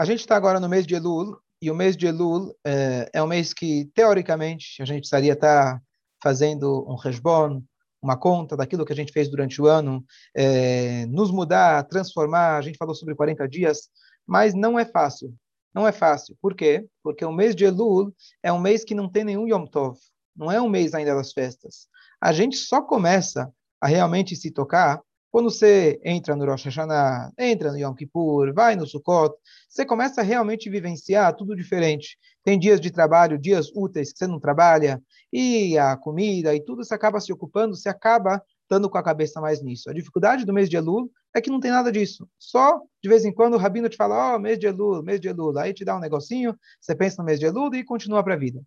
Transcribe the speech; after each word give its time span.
A 0.00 0.04
gente 0.04 0.20
está 0.20 0.36
agora 0.36 0.60
no 0.60 0.68
mês 0.68 0.86
de 0.86 0.94
Elul, 0.94 1.36
e 1.60 1.72
o 1.72 1.74
mês 1.74 1.96
de 1.96 2.06
Elul 2.06 2.54
é, 2.64 3.10
é 3.12 3.20
um 3.20 3.26
mês 3.26 3.52
que, 3.52 3.90
teoricamente, 3.92 4.80
a 4.80 4.84
gente 4.84 5.00
precisaria 5.00 5.32
estar 5.32 5.74
tá 5.74 5.82
fazendo 6.22 6.88
um 6.88 6.94
resbon, 6.94 7.60
uma 8.00 8.16
conta 8.16 8.56
daquilo 8.56 8.86
que 8.86 8.92
a 8.92 8.96
gente 8.96 9.12
fez 9.12 9.28
durante 9.28 9.60
o 9.60 9.66
ano, 9.66 10.04
é, 10.36 11.04
nos 11.06 11.32
mudar, 11.32 11.82
transformar. 11.88 12.58
A 12.58 12.62
gente 12.62 12.78
falou 12.78 12.94
sobre 12.94 13.16
40 13.16 13.48
dias, 13.48 13.88
mas 14.24 14.54
não 14.54 14.78
é 14.78 14.84
fácil. 14.84 15.34
Não 15.74 15.84
é 15.84 15.90
fácil. 15.90 16.36
Por 16.40 16.54
quê? 16.54 16.86
Porque 17.02 17.24
o 17.24 17.32
mês 17.32 17.56
de 17.56 17.64
Elul 17.64 18.14
é 18.40 18.52
um 18.52 18.60
mês 18.60 18.84
que 18.84 18.94
não 18.94 19.10
tem 19.10 19.24
nenhum 19.24 19.48
Yom 19.48 19.66
Tov. 19.66 19.98
Não 20.36 20.52
é 20.52 20.60
um 20.60 20.68
mês 20.68 20.94
ainda 20.94 21.16
das 21.16 21.32
festas. 21.32 21.88
A 22.20 22.32
gente 22.32 22.56
só 22.56 22.80
começa 22.82 23.52
a 23.80 23.88
realmente 23.88 24.36
se 24.36 24.52
tocar 24.52 25.02
quando 25.30 25.50
você 25.50 26.00
entra 26.04 26.34
no 26.34 26.44
Rosh 26.44 26.64
Hashanah, 26.64 27.32
entra 27.38 27.70
no 27.70 27.78
Yom 27.78 27.94
Kippur, 27.94 28.52
vai 28.54 28.76
no 28.76 28.86
Sukkot, 28.86 29.34
você 29.68 29.84
começa 29.84 30.20
a 30.20 30.24
realmente 30.24 30.70
vivenciar 30.70 31.34
tudo 31.34 31.54
diferente. 31.54 32.18
Tem 32.42 32.58
dias 32.58 32.80
de 32.80 32.90
trabalho, 32.90 33.38
dias 33.38 33.70
úteis 33.74 34.12
que 34.12 34.18
você 34.18 34.26
não 34.26 34.40
trabalha, 34.40 35.02
e 35.32 35.76
a 35.76 35.96
comida 35.96 36.54
e 36.54 36.64
tudo 36.64 36.82
você 36.82 36.94
acaba 36.94 37.20
se 37.20 37.32
ocupando, 37.32 37.76
você 37.76 37.88
acaba 37.88 38.42
estando 38.62 38.88
com 38.88 38.98
a 38.98 39.02
cabeça 39.02 39.40
mais 39.40 39.62
nisso. 39.62 39.88
A 39.88 39.94
dificuldade 39.94 40.44
do 40.44 40.52
mês 40.52 40.68
de 40.68 40.76
Elul 40.76 41.10
é 41.34 41.40
que 41.40 41.50
não 41.50 41.60
tem 41.60 41.70
nada 41.70 41.90
disso. 41.90 42.28
Só, 42.38 42.80
de 43.02 43.08
vez 43.08 43.24
em 43.24 43.32
quando, 43.32 43.54
o 43.54 43.58
Rabino 43.58 43.88
te 43.88 43.96
fala, 43.96 44.32
ó, 44.32 44.36
oh, 44.36 44.38
mês 44.38 44.58
de 44.58 44.66
Elul, 44.66 45.02
mês 45.02 45.20
de 45.20 45.28
Elul. 45.28 45.58
Aí 45.58 45.72
te 45.72 45.84
dá 45.84 45.96
um 45.96 46.00
negocinho, 46.00 46.54
você 46.80 46.94
pensa 46.94 47.16
no 47.18 47.24
mês 47.24 47.38
de 47.38 47.46
Elul 47.46 47.74
e 47.74 47.84
continua 47.84 48.22
para 48.22 48.34
a 48.34 48.38
vida. 48.38 48.60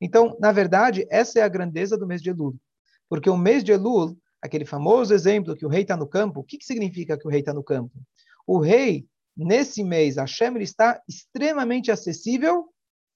Então, 0.00 0.36
na 0.40 0.52
verdade, 0.52 1.06
essa 1.10 1.40
é 1.40 1.42
a 1.42 1.48
grandeza 1.48 1.96
do 1.96 2.06
mês 2.06 2.22
de 2.22 2.30
Elul. 2.30 2.56
Porque 3.08 3.28
o 3.28 3.36
mês 3.36 3.64
de 3.64 3.72
Elul 3.72 4.16
aquele 4.40 4.64
famoso 4.64 5.12
exemplo 5.14 5.56
que 5.56 5.66
o 5.66 5.68
rei 5.68 5.82
está 5.82 5.96
no 5.96 6.06
campo, 6.06 6.40
o 6.40 6.44
que, 6.44 6.58
que 6.58 6.64
significa 6.64 7.18
que 7.18 7.26
o 7.26 7.30
rei 7.30 7.40
está 7.40 7.52
no 7.52 7.62
campo? 7.62 7.92
O 8.46 8.58
rei, 8.58 9.06
nesse 9.36 9.82
mês, 9.84 10.16
Hashem 10.16 10.56
está 10.58 11.02
extremamente 11.08 11.90
acessível, 11.90 12.68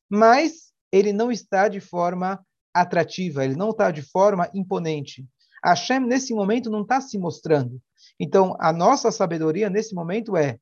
mas 0.09 0.73
ele 0.91 1.13
não 1.13 1.31
está 1.31 1.69
de 1.69 1.81
forma 1.81 2.45
atrativa, 2.75 3.45
ele 3.45 3.57
não 3.57 3.71
está 3.71 3.91
de 3.91 4.03
forma 4.03 4.51
imponente. 4.55 5.27
Hashem, 5.65 6.01
nesse 6.01 6.35
momento, 6.35 6.71
não 6.71 6.83
está 6.83 7.01
se 7.01 7.19
mostrando. 7.19 7.81
Então, 8.19 8.57
a 8.59 8.73
nossa 8.73 9.11
sabedoria 9.11 9.71
nesse 9.71 9.95
momento 9.95 10.37
é 10.37 10.59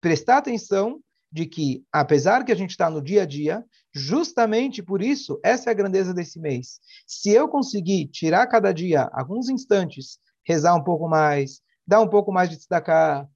prestar 0.00 0.38
atenção 0.38 1.00
de 1.34 1.46
que, 1.46 1.84
apesar 1.92 2.44
que 2.44 2.52
a 2.52 2.54
gente 2.54 2.70
está 2.70 2.88
no 2.88 3.02
dia 3.02 3.24
a 3.24 3.26
dia, 3.26 3.64
justamente 3.92 4.80
por 4.80 5.02
isso, 5.02 5.40
essa 5.42 5.68
é 5.68 5.72
a 5.72 5.74
grandeza 5.74 6.14
desse 6.14 6.38
mês. 6.38 6.78
Se 7.08 7.30
eu 7.30 7.48
conseguir 7.48 8.06
tirar 8.06 8.46
cada 8.46 8.70
dia 8.70 9.10
alguns 9.12 9.48
instantes, 9.48 10.20
rezar 10.46 10.76
um 10.76 10.84
pouco 10.84 11.08
mais, 11.08 11.60
dar 11.84 12.00
um 12.00 12.08
pouco 12.08 12.30
mais 12.30 12.48
de 12.50 12.56
destacar. 12.56 13.28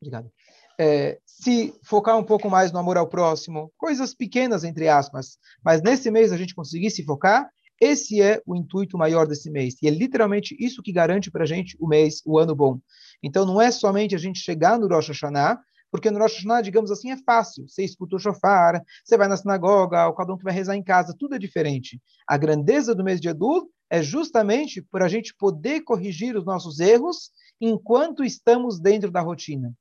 Obrigado. 0.00 0.32
É, 0.80 1.20
se 1.26 1.74
focar 1.84 2.16
um 2.16 2.24
pouco 2.24 2.48
mais 2.48 2.72
no 2.72 2.78
amor 2.78 2.96
ao 2.96 3.06
próximo, 3.06 3.70
coisas 3.76 4.14
pequenas, 4.14 4.64
entre 4.64 4.88
aspas, 4.88 5.36
mas 5.62 5.82
nesse 5.82 6.10
mês 6.10 6.32
a 6.32 6.38
gente 6.38 6.54
conseguir 6.54 6.90
se 6.90 7.04
focar, 7.04 7.46
esse 7.78 8.22
é 8.22 8.40
o 8.46 8.56
intuito 8.56 8.96
maior 8.96 9.26
desse 9.26 9.50
mês. 9.50 9.74
E 9.82 9.86
é 9.86 9.90
literalmente 9.90 10.56
isso 10.58 10.82
que 10.82 10.92
garante 10.92 11.30
para 11.30 11.44
a 11.44 11.46
gente 11.46 11.76
o 11.78 11.86
mês, 11.86 12.22
o 12.24 12.38
ano 12.38 12.54
bom. 12.54 12.80
Então 13.22 13.44
não 13.44 13.60
é 13.60 13.70
somente 13.70 14.14
a 14.14 14.18
gente 14.18 14.38
chegar 14.38 14.78
no 14.78 14.88
Rosh 14.88 15.08
Hashanah, 15.08 15.60
porque 15.96 16.10
no 16.10 16.18
Rosh 16.18 16.34
Hashanah, 16.34 16.60
digamos 16.60 16.90
assim, 16.90 17.10
é 17.10 17.16
fácil. 17.16 17.66
Você 17.66 17.82
escuta 17.82 18.16
o 18.16 18.18
shofar, 18.18 18.82
você 19.02 19.16
vai 19.16 19.28
na 19.28 19.36
sinagoga, 19.36 20.06
o 20.06 20.12
cada 20.12 20.32
um 20.34 20.36
que 20.36 20.44
vai 20.44 20.52
rezar 20.52 20.76
em 20.76 20.82
casa, 20.82 21.16
tudo 21.18 21.34
é 21.34 21.38
diferente. 21.38 21.98
A 22.28 22.36
grandeza 22.36 22.94
do 22.94 23.02
mês 23.02 23.18
de 23.18 23.28
Elul 23.28 23.70
é 23.88 24.02
justamente 24.02 24.82
por 24.82 25.02
a 25.02 25.08
gente 25.08 25.34
poder 25.34 25.80
corrigir 25.80 26.36
os 26.36 26.44
nossos 26.44 26.80
erros 26.80 27.30
enquanto 27.58 28.22
estamos 28.22 28.78
dentro 28.78 29.10
da 29.10 29.22
rotina. 29.22 29.72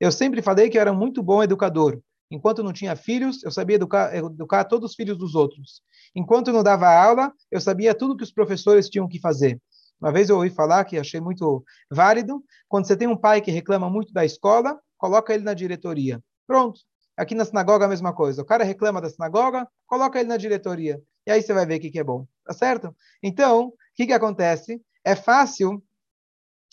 Eu 0.00 0.10
sempre 0.10 0.42
falei 0.42 0.68
que 0.68 0.76
eu 0.76 0.80
era 0.80 0.92
muito 0.92 1.22
bom 1.22 1.44
educador. 1.44 2.00
Enquanto 2.28 2.64
não 2.64 2.72
tinha 2.72 2.96
filhos, 2.96 3.44
eu 3.44 3.52
sabia 3.52 3.76
educar, 3.76 4.12
educar 4.16 4.64
todos 4.64 4.90
os 4.90 4.96
filhos 4.96 5.16
dos 5.16 5.36
outros. 5.36 5.80
Enquanto 6.12 6.52
não 6.52 6.64
dava 6.64 6.88
aula, 6.88 7.32
eu 7.52 7.60
sabia 7.60 7.94
tudo 7.94 8.16
que 8.16 8.24
os 8.24 8.32
professores 8.32 8.88
tinham 8.88 9.06
que 9.06 9.20
fazer. 9.20 9.60
Uma 10.00 10.10
vez 10.10 10.28
eu 10.28 10.34
ouvi 10.34 10.50
falar 10.50 10.84
que 10.84 10.98
achei 10.98 11.20
muito 11.20 11.64
válido, 11.88 12.42
quando 12.68 12.88
você 12.88 12.96
tem 12.96 13.06
um 13.06 13.16
pai 13.16 13.40
que 13.40 13.52
reclama 13.52 13.88
muito 13.88 14.12
da 14.12 14.24
escola, 14.24 14.76
coloca 15.02 15.34
ele 15.34 15.42
na 15.42 15.52
diretoria. 15.52 16.22
Pronto. 16.46 16.80
Aqui 17.16 17.34
na 17.34 17.44
sinagoga 17.44 17.86
a 17.86 17.88
mesma 17.88 18.12
coisa. 18.12 18.40
O 18.40 18.44
cara 18.44 18.62
reclama 18.62 19.00
da 19.00 19.10
sinagoga, 19.10 19.66
coloca 19.84 20.20
ele 20.20 20.28
na 20.28 20.36
diretoria. 20.36 21.02
E 21.26 21.30
aí 21.32 21.42
você 21.42 21.52
vai 21.52 21.66
ver 21.66 21.78
o 21.78 21.80
que, 21.80 21.90
que 21.90 21.98
é 21.98 22.04
bom. 22.04 22.24
Tá 22.44 22.54
certo? 22.54 22.94
Então, 23.20 23.66
o 23.66 23.74
que, 23.96 24.06
que 24.06 24.12
acontece? 24.12 24.80
É 25.04 25.16
fácil, 25.16 25.82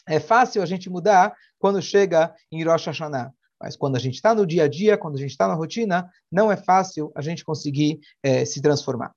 é 0.07 0.19
fácil 0.19 0.61
a 0.61 0.65
gente 0.67 0.91
mudar 0.91 1.35
quando 1.57 1.81
chega 1.81 2.31
em 2.51 2.63
Rosh 2.63 2.85
Hashanah. 2.85 3.33
Mas 3.59 3.75
quando 3.75 3.95
a 3.95 3.99
gente 3.99 4.13
está 4.13 4.35
no 4.35 4.45
dia 4.45 4.65
a 4.65 4.67
dia, 4.67 4.95
quando 4.95 5.15
a 5.15 5.19
gente 5.19 5.31
está 5.31 5.47
na 5.47 5.55
rotina, 5.55 6.07
não 6.31 6.51
é 6.51 6.55
fácil 6.55 7.11
a 7.15 7.21
gente 7.21 7.43
conseguir 7.43 7.99
é, 8.21 8.45
se 8.45 8.61
transformar. 8.61 9.11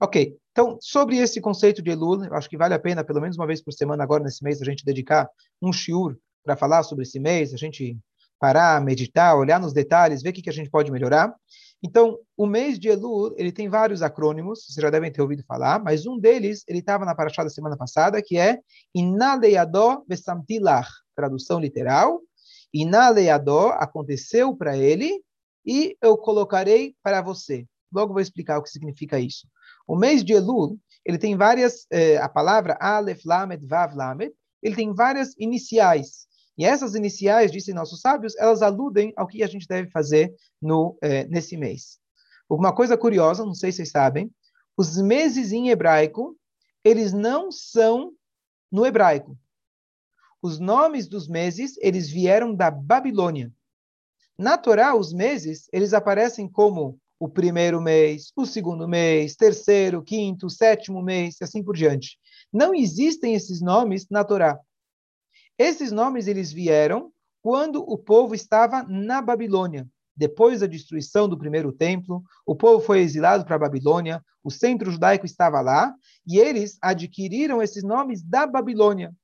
Ok, 0.00 0.36
então, 0.52 0.78
sobre 0.80 1.16
esse 1.16 1.40
conceito 1.40 1.82
de 1.82 1.90
Elul, 1.90 2.24
eu 2.24 2.34
acho 2.34 2.48
que 2.48 2.56
vale 2.56 2.74
a 2.74 2.78
pena, 2.78 3.02
pelo 3.02 3.20
menos 3.20 3.36
uma 3.36 3.46
vez 3.46 3.60
por 3.60 3.72
semana, 3.72 4.04
agora 4.04 4.22
nesse 4.22 4.44
mês, 4.44 4.62
a 4.62 4.64
gente 4.64 4.84
dedicar 4.84 5.28
um 5.60 5.72
shiur 5.72 6.16
para 6.44 6.56
falar 6.56 6.84
sobre 6.84 7.02
esse 7.02 7.18
mês, 7.18 7.52
a 7.52 7.56
gente 7.56 7.98
parar, 8.38 8.80
meditar, 8.80 9.36
olhar 9.36 9.60
nos 9.60 9.72
detalhes, 9.72 10.22
ver 10.22 10.30
o 10.30 10.32
que, 10.32 10.42
que 10.42 10.50
a 10.50 10.52
gente 10.52 10.70
pode 10.70 10.90
melhorar. 10.90 11.34
Então, 11.82 12.18
o 12.36 12.46
mês 12.46 12.78
de 12.78 12.88
Elul, 12.88 13.34
ele 13.36 13.52
tem 13.52 13.68
vários 13.68 14.02
acrônimos, 14.02 14.64
vocês 14.66 14.82
já 14.82 14.90
devem 14.90 15.12
ter 15.12 15.22
ouvido 15.22 15.44
falar, 15.44 15.82
mas 15.82 16.06
um 16.06 16.18
deles, 16.18 16.64
ele 16.66 16.78
estava 16.78 17.04
na 17.04 17.14
paraxá 17.14 17.44
da 17.44 17.50
semana 17.50 17.76
passada, 17.76 18.22
que 18.22 18.38
é 18.38 18.58
Inaleyadó 18.94 20.02
Besamtilach, 20.08 20.88
tradução 21.14 21.60
literal, 21.60 22.20
Inaleyadó, 22.72 23.70
aconteceu 23.78 24.56
para 24.56 24.76
ele, 24.76 25.22
e 25.64 25.96
eu 26.00 26.16
colocarei 26.16 26.94
para 27.02 27.20
você. 27.20 27.66
Logo 27.92 28.12
vou 28.12 28.22
explicar 28.22 28.58
o 28.58 28.62
que 28.62 28.70
significa 28.70 29.18
isso. 29.18 29.46
O 29.86 29.96
mês 29.96 30.24
de 30.24 30.32
Elul, 30.32 30.78
ele 31.04 31.18
tem 31.18 31.36
várias, 31.36 31.86
eh, 31.90 32.16
a 32.18 32.28
palavra 32.28 32.76
Aleph, 32.80 33.24
Lamed, 33.24 33.66
Vav, 33.66 33.94
Lamed, 33.94 34.32
ele 34.62 34.74
tem 34.74 34.92
várias 34.92 35.34
iniciais. 35.38 36.25
E 36.56 36.64
essas 36.64 36.94
iniciais, 36.94 37.52
dizem 37.52 37.74
nossos 37.74 38.00
sábios, 38.00 38.34
elas 38.36 38.62
aludem 38.62 39.12
ao 39.16 39.26
que 39.26 39.42
a 39.42 39.46
gente 39.46 39.68
deve 39.68 39.90
fazer 39.90 40.34
no, 40.60 40.96
eh, 41.02 41.26
nesse 41.26 41.56
mês. 41.56 41.98
Uma 42.48 42.74
coisa 42.74 42.96
curiosa, 42.96 43.44
não 43.44 43.54
sei 43.54 43.70
se 43.70 43.76
vocês 43.76 43.90
sabem, 43.90 44.30
os 44.76 44.96
meses 44.96 45.52
em 45.52 45.68
hebraico, 45.68 46.36
eles 46.84 47.12
não 47.12 47.50
são 47.50 48.12
no 48.70 48.86
hebraico. 48.86 49.36
Os 50.40 50.58
nomes 50.58 51.08
dos 51.08 51.26
meses, 51.28 51.76
eles 51.80 52.08
vieram 52.08 52.54
da 52.54 52.70
Babilônia. 52.70 53.52
Na 54.38 54.56
Torá, 54.56 54.94
os 54.94 55.12
meses, 55.12 55.68
eles 55.72 55.92
aparecem 55.92 56.48
como 56.48 57.00
o 57.18 57.28
primeiro 57.28 57.80
mês, 57.80 58.30
o 58.36 58.44
segundo 58.44 58.86
mês, 58.86 59.34
terceiro, 59.34 60.02
quinto, 60.02 60.50
sétimo 60.50 61.02
mês, 61.02 61.36
e 61.40 61.44
assim 61.44 61.62
por 61.62 61.74
diante. 61.74 62.18
Não 62.52 62.74
existem 62.74 63.34
esses 63.34 63.60
nomes 63.60 64.06
na 64.10 64.22
Torá. 64.22 64.60
Esses 65.58 65.90
nomes 65.90 66.26
eles 66.26 66.52
vieram 66.52 67.12
quando 67.42 67.80
o 67.80 67.96
povo 67.96 68.34
estava 68.34 68.82
na 68.82 69.22
Babilônia. 69.22 69.88
Depois 70.16 70.60
da 70.60 70.66
destruição 70.66 71.28
do 71.28 71.38
primeiro 71.38 71.72
templo, 71.72 72.22
o 72.46 72.56
povo 72.56 72.84
foi 72.84 73.00
exilado 73.00 73.44
para 73.44 73.56
a 73.56 73.58
Babilônia, 73.58 74.24
o 74.42 74.50
centro 74.50 74.90
judaico 74.90 75.26
estava 75.26 75.60
lá, 75.60 75.94
e 76.26 76.38
eles 76.38 76.78
adquiriram 76.80 77.62
esses 77.62 77.82
nomes 77.82 78.22
da 78.22 78.46
Babilônia. 78.46 79.14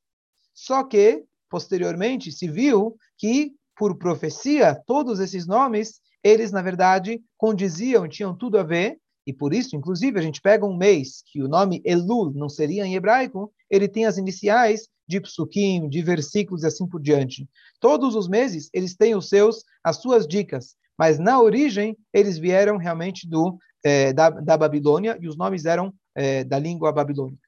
Só 0.55 0.85
que, 0.85 1.25
posteriormente, 1.49 2.31
se 2.31 2.49
viu 2.49 2.97
que, 3.17 3.55
por 3.77 3.97
profecia, 3.97 4.75
todos 4.87 5.19
esses 5.19 5.47
nomes, 5.47 6.01
eles, 6.23 6.53
na 6.53 6.61
verdade, 6.61 7.23
condiziam, 7.39 8.07
tinham 8.07 8.37
tudo 8.37 8.59
a 8.59 8.63
ver, 8.63 8.99
e 9.27 9.33
por 9.33 9.55
isso, 9.55 9.77
inclusive, 9.77 10.19
a 10.19 10.23
gente 10.23 10.41
pega 10.41 10.67
um 10.67 10.77
mês 10.77 11.23
que 11.27 11.43
o 11.43 11.49
nome 11.49 11.81
Elul 11.85 12.33
não 12.35 12.49
seria 12.49 12.85
em 12.85 12.95
hebraico, 12.95 13.53
ele 13.71 13.89
tem 13.89 14.05
as 14.05 14.19
iniciais 14.19 14.89
de 15.07 15.21
psukim, 15.21 15.89
de 15.89 16.03
versículos 16.03 16.63
e 16.63 16.67
assim 16.67 16.87
por 16.87 17.01
diante. 17.01 17.49
Todos 17.81 18.15
os 18.15 18.29
meses 18.29 18.71
eles 18.73 18.95
têm 18.97 19.15
os 19.15 19.29
seus, 19.29 19.65
as 19.83 19.97
suas 19.97 20.27
dicas, 20.27 20.77
mas 20.99 21.19
na 21.19 21.41
origem 21.41 21.97
eles 22.13 22.39
vieram 22.39 22.77
realmente 22.77 23.29
do 23.29 23.59
é, 23.85 24.13
da, 24.13 24.31
da 24.31 24.57
Babilônia 24.57 25.19
e 25.21 25.29
os 25.29 25.37
nomes 25.37 25.65
eram 25.65 25.93
é, 26.15 26.45
da 26.45 26.59
língua 26.59 26.93
babilônica. 26.93 27.43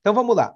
Então 0.00 0.14
vamos 0.14 0.34
lá. 0.34 0.54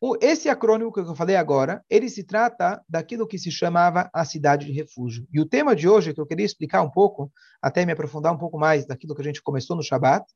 O, 0.00 0.14
esse 0.20 0.48
acrônimo 0.48 0.92
que 0.92 1.00
eu 1.00 1.14
falei 1.14 1.36
agora, 1.36 1.82
ele 1.88 2.08
se 2.10 2.22
trata 2.22 2.82
daquilo 2.86 3.26
que 3.26 3.38
se 3.38 3.50
chamava 3.50 4.10
a 4.12 4.24
cidade 4.24 4.66
de 4.66 4.72
refúgio. 4.72 5.26
E 5.32 5.40
o 5.40 5.46
tema 5.46 5.74
de 5.74 5.88
hoje, 5.88 6.12
que 6.12 6.20
eu 6.20 6.26
queria 6.26 6.44
explicar 6.44 6.82
um 6.82 6.90
pouco, 6.90 7.32
até 7.62 7.84
me 7.86 7.92
aprofundar 7.92 8.32
um 8.32 8.38
pouco 8.38 8.58
mais 8.58 8.86
daquilo 8.86 9.14
que 9.14 9.22
a 9.22 9.24
gente 9.24 9.42
começou 9.42 9.74
no 9.74 9.82
Shabat, 9.82 10.26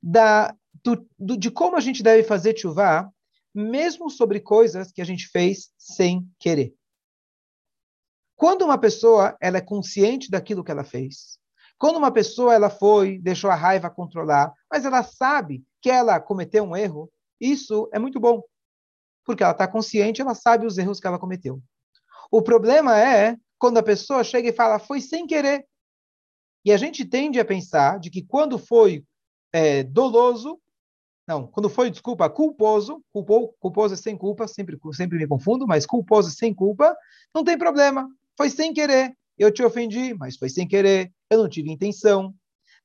da, 0.00 0.54
do, 0.84 1.04
do, 1.18 1.36
de 1.36 1.50
como 1.50 1.76
a 1.76 1.80
gente 1.80 2.02
deve 2.02 2.22
fazer 2.22 2.56
chuvá 2.56 3.10
mesmo 3.56 4.10
sobre 4.10 4.38
coisas 4.38 4.92
que 4.92 5.00
a 5.00 5.04
gente 5.04 5.28
fez 5.28 5.72
sem 5.78 6.28
querer. 6.38 6.74
Quando 8.36 8.66
uma 8.66 8.76
pessoa 8.76 9.36
ela 9.40 9.56
é 9.56 9.62
consciente 9.62 10.30
daquilo 10.30 10.62
que 10.62 10.70
ela 10.70 10.84
fez, 10.84 11.38
quando 11.78 11.96
uma 11.96 12.10
pessoa 12.10 12.54
ela 12.54 12.68
foi, 12.68 13.18
deixou 13.18 13.50
a 13.50 13.54
raiva 13.54 13.90
controlar, 13.90 14.52
mas 14.70 14.84
ela 14.84 15.02
sabe 15.02 15.64
que 15.80 15.90
ela 15.90 16.20
cometeu 16.20 16.64
um 16.64 16.76
erro, 16.76 17.10
isso 17.40 17.88
é 17.92 17.98
muito 17.98 18.20
bom, 18.20 18.42
porque 19.24 19.42
ela 19.42 19.52
está 19.52 19.66
consciente, 19.66 20.20
ela 20.20 20.34
sabe 20.34 20.66
os 20.66 20.76
erros 20.76 21.00
que 21.00 21.06
ela 21.06 21.18
cometeu. 21.18 21.60
O 22.30 22.42
problema 22.42 22.98
é 22.98 23.36
quando 23.58 23.78
a 23.78 23.82
pessoa 23.82 24.22
chega 24.22 24.50
e 24.50 24.54
fala, 24.54 24.78
foi 24.78 25.00
sem 25.00 25.26
querer. 25.26 25.66
E 26.64 26.72
a 26.72 26.76
gente 26.76 27.04
tende 27.04 27.40
a 27.40 27.44
pensar 27.44 27.98
de 27.98 28.10
que 28.10 28.22
quando 28.22 28.58
foi 28.58 29.04
é, 29.52 29.82
doloso, 29.82 30.60
não, 31.26 31.46
quando 31.46 31.68
foi, 31.68 31.90
desculpa, 31.90 32.30
culposo, 32.30 33.02
culpou, 33.12 33.54
culposo 33.58 33.94
é 33.94 33.96
sem 33.96 34.16
culpa, 34.16 34.46
sempre, 34.46 34.78
sempre 34.92 35.18
me 35.18 35.26
confundo, 35.26 35.66
mas 35.66 35.84
culposo 35.84 36.30
sem 36.30 36.54
culpa, 36.54 36.96
não 37.34 37.42
tem 37.42 37.58
problema, 37.58 38.08
foi 38.36 38.48
sem 38.48 38.72
querer. 38.72 39.12
Eu 39.36 39.52
te 39.52 39.62
ofendi, 39.62 40.14
mas 40.14 40.36
foi 40.36 40.48
sem 40.48 40.66
querer, 40.66 41.12
eu 41.28 41.38
não 41.38 41.48
tive 41.48 41.70
intenção. 41.70 42.32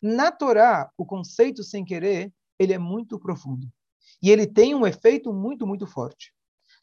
Na 0.01 0.31
Torá, 0.31 0.89
o 0.97 1.05
conceito 1.05 1.63
sem 1.63 1.85
querer, 1.85 2.33
ele 2.57 2.73
é 2.73 2.77
muito 2.77 3.19
profundo. 3.19 3.67
E 4.21 4.29
ele 4.29 4.47
tem 4.47 4.73
um 4.75 4.85
efeito 4.85 5.31
muito, 5.31 5.65
muito 5.65 5.85
forte. 5.85 6.33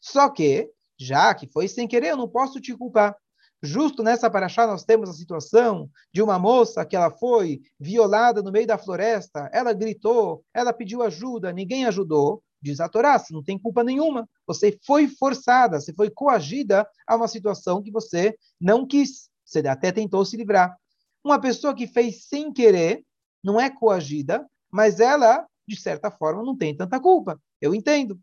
Só 0.01 0.29
que, 0.29 0.69
já 0.97 1.33
que 1.35 1.47
foi 1.47 1.67
sem 1.67 1.87
querer, 1.87 2.11
eu 2.11 2.17
não 2.17 2.27
posso 2.27 2.59
te 2.59 2.75
culpar. 2.75 3.15
Justo 3.61 4.03
nessa 4.03 4.29
paraxá 4.29 4.65
nós 4.65 4.85
temos 4.85 5.09
a 5.09 5.13
situação 5.13 5.89
de 6.13 6.21
uma 6.21 6.39
moça 6.39 6.85
que 6.85 6.95
ela 6.95 7.11
foi 7.11 7.61
violada 7.77 8.41
no 8.41 8.51
meio 8.51 8.65
da 8.65 8.77
floresta, 8.77 9.49
ela 9.51 9.73
gritou, 9.73 10.43
ela 10.53 10.71
pediu 10.71 11.03
ajuda, 11.03 11.51
ninguém 11.51 11.85
ajudou. 11.85 12.41
Diz 12.61 12.79
a 12.79 12.89
Torá, 12.89 13.17
você 13.17 13.33
não 13.33 13.43
tem 13.43 13.57
culpa 13.57 13.83
nenhuma. 13.83 14.27
Você 14.45 14.77
foi 14.85 15.07
forçada, 15.07 15.79
você 15.79 15.93
foi 15.93 16.09
coagida 16.09 16.87
a 17.07 17.15
uma 17.15 17.27
situação 17.27 17.81
que 17.81 17.91
você 17.91 18.35
não 18.59 18.85
quis. 18.85 19.29
Você 19.45 19.59
até 19.59 19.91
tentou 19.91 20.23
se 20.25 20.35
livrar. 20.35 20.75
Uma 21.23 21.39
pessoa 21.39 21.73
que 21.73 21.87
fez 21.87 22.25
sem 22.25 22.51
querer, 22.51 23.03
não 23.43 23.59
é 23.59 23.69
coagida, 23.69 24.45
mas 24.71 24.99
ela, 24.99 25.45
de 25.67 25.79
certa 25.79 26.11
forma, 26.11 26.43
não 26.43 26.55
tem 26.55 26.75
tanta 26.75 26.99
culpa. 26.99 27.39
Eu 27.61 27.73
entendo. 27.73 28.19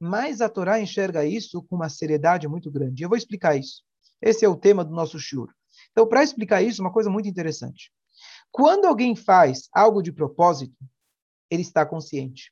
Mas 0.00 0.40
a 0.40 0.48
Torá 0.48 0.80
enxerga 0.80 1.24
isso 1.24 1.62
com 1.62 1.76
uma 1.76 1.88
seriedade 1.88 2.48
muito 2.48 2.70
grande. 2.70 3.02
Eu 3.02 3.08
vou 3.08 3.16
explicar 3.16 3.56
isso. 3.56 3.82
Esse 4.24 4.42
é 4.42 4.48
o 4.48 4.56
tema 4.56 4.82
do 4.82 4.94
nosso 4.94 5.18
shur. 5.18 5.54
Então, 5.92 6.08
para 6.08 6.24
explicar 6.24 6.62
isso, 6.62 6.80
uma 6.80 6.90
coisa 6.90 7.10
muito 7.10 7.28
interessante. 7.28 7.92
Quando 8.50 8.86
alguém 8.86 9.14
faz 9.14 9.68
algo 9.70 10.00
de 10.00 10.10
propósito, 10.10 10.74
ele 11.50 11.60
está 11.60 11.84
consciente. 11.84 12.50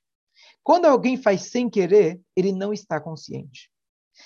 Quando 0.62 0.84
alguém 0.84 1.16
faz 1.16 1.44
sem 1.44 1.70
querer, 1.70 2.20
ele 2.36 2.52
não 2.52 2.74
está 2.74 3.00
consciente. 3.00 3.70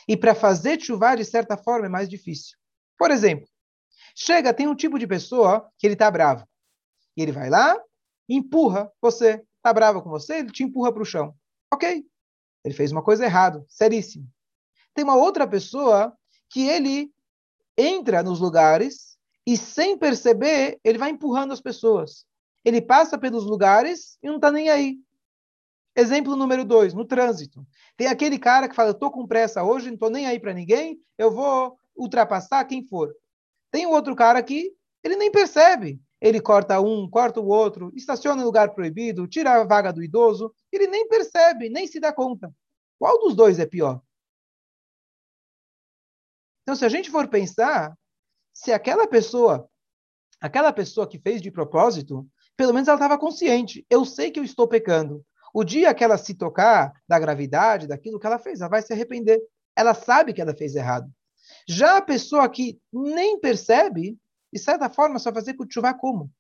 E 0.09 0.17
para 0.17 0.35
fazer 0.35 0.81
chuvar, 0.81 1.17
de 1.17 1.25
certa 1.25 1.57
forma, 1.57 1.87
é 1.87 1.89
mais 1.89 2.09
difícil. 2.09 2.59
Por 2.99 3.13
exemplo, 3.13 3.47
chega, 4.15 4.53
tem 4.53 4.67
um 4.67 4.75
tipo 4.75 4.99
de 4.99 5.07
pessoa 5.07 5.71
que 5.79 5.87
ele 5.87 5.95
está 5.95 6.11
bravo. 6.11 6.45
E 7.17 7.23
ele 7.23 7.31
vai 7.31 7.49
lá, 7.49 7.81
empurra 8.29 8.91
você. 9.01 9.45
Está 9.59 9.73
bravo 9.73 10.03
com 10.03 10.11
você, 10.11 10.39
ele 10.39 10.51
te 10.51 10.65
empurra 10.65 10.93
para 10.93 11.03
o 11.03 11.07
chão. 11.07 11.33
Ok. 11.73 12.05
Ele 12.65 12.75
fez 12.75 12.91
uma 12.91 13.03
coisa 13.03 13.25
errada, 13.25 13.65
seríssimo. 13.69 14.29
Tem 14.93 15.05
uma 15.05 15.17
outra 15.17 15.47
pessoa 15.47 16.17
que 16.51 16.67
ele 16.69 17.13
entra 17.77 18.23
nos 18.23 18.41
lugares 18.41 19.17
e, 19.47 19.57
sem 19.57 19.97
perceber, 19.97 20.79
ele 20.83 20.99
vai 20.99 21.11
empurrando 21.11 21.53
as 21.53 21.61
pessoas. 21.61 22.27
Ele 22.65 22.81
passa 22.81 23.17
pelos 23.17 23.45
lugares 23.45 24.19
e 24.23 24.27
não 24.27 24.37
está 24.37 24.51
nem 24.51 24.69
aí. 24.69 24.99
Exemplo 25.95 26.37
número 26.37 26.65
dois, 26.65 26.93
no 26.93 27.05
trânsito. 27.05 27.67
Tem 27.97 28.07
aquele 28.07 28.39
cara 28.39 28.69
que 28.69 28.75
fala: 28.75 28.91
estou 28.91 29.11
com 29.11 29.27
pressa 29.27 29.63
hoje, 29.63 29.87
não 29.87 29.95
estou 29.95 30.11
nem 30.11 30.27
aí 30.27 30.39
para 30.39 30.53
ninguém, 30.53 31.01
eu 31.17 31.31
vou 31.31 31.79
ultrapassar 31.97 32.65
quem 32.65 32.83
for. 32.83 33.15
Tem 33.71 33.87
outro 33.87 34.15
cara 34.15 34.43
que 34.43 34.73
ele 35.03 35.17
nem 35.17 35.31
percebe. 35.31 36.01
Ele 36.21 36.41
corta 36.41 36.81
um, 36.81 37.09
corta 37.09 37.41
o 37.41 37.47
outro, 37.47 37.93
estaciona 37.95 38.41
em 38.41 38.45
lugar 38.45 38.75
proibido, 38.75 39.29
tira 39.29 39.61
a 39.61 39.65
vaga 39.65 39.93
do 39.93 40.03
idoso, 40.03 40.53
ele 40.73 40.87
nem 40.87 41.07
percebe, 41.07 41.69
nem 41.69 41.87
se 41.87 42.01
dá 42.01 42.13
conta. 42.13 42.53
Qual 42.99 43.19
dos 43.19 43.37
dois 43.37 43.59
é 43.59 43.67
pior? 43.67 44.01
Então, 46.67 46.75
se 46.75 46.85
a 46.85 46.89
gente 46.89 47.13
for 47.13 47.29
pensar, 47.29 47.97
se 48.53 48.73
aquela 48.73 49.07
pessoa, 49.07 49.71
aquela 50.41 50.73
pessoa 50.73 51.07
que 51.07 51.17
fez 51.17 51.41
de 51.41 51.49
propósito, 51.49 52.27
pelo 52.57 52.75
menos 52.75 52.89
ela 52.89 52.97
estava 52.97 53.17
consciente. 53.17 53.87
Eu 53.89 54.05
sei 54.05 54.33
que 54.33 54.41
eu 54.41 54.45
estou 54.45 54.67
pecando. 54.67 55.25
O 55.55 55.63
dia 55.63 55.95
que 55.95 56.03
ela 56.03 56.19
se 56.19 56.35
tocar 56.35 56.93
da 57.09 57.21
gravidade, 57.21 57.87
daquilo 57.87 58.19
que 58.19 58.27
ela 58.27 58.41
fez, 58.41 58.61
ela 58.61 58.69
vai 58.69 58.83
se 58.83 58.93
arrepender. 58.93 59.41
Ela 59.77 59.95
sabe 59.95 60.33
que 60.33 60.41
ela 60.41 60.57
fez 60.57 60.75
errado. 60.75 61.09
Já 61.69 61.99
a 61.99 62.03
pessoa 62.03 62.49
que 62.49 62.81
nem 62.93 63.39
percebe, 63.39 64.19
de 64.53 64.59
certa 64.59 64.91
forma, 64.91 65.21
só 65.21 65.33
fazer 65.33 65.55
com 65.55 65.65
chuva 65.71 65.95
como? 65.95 66.33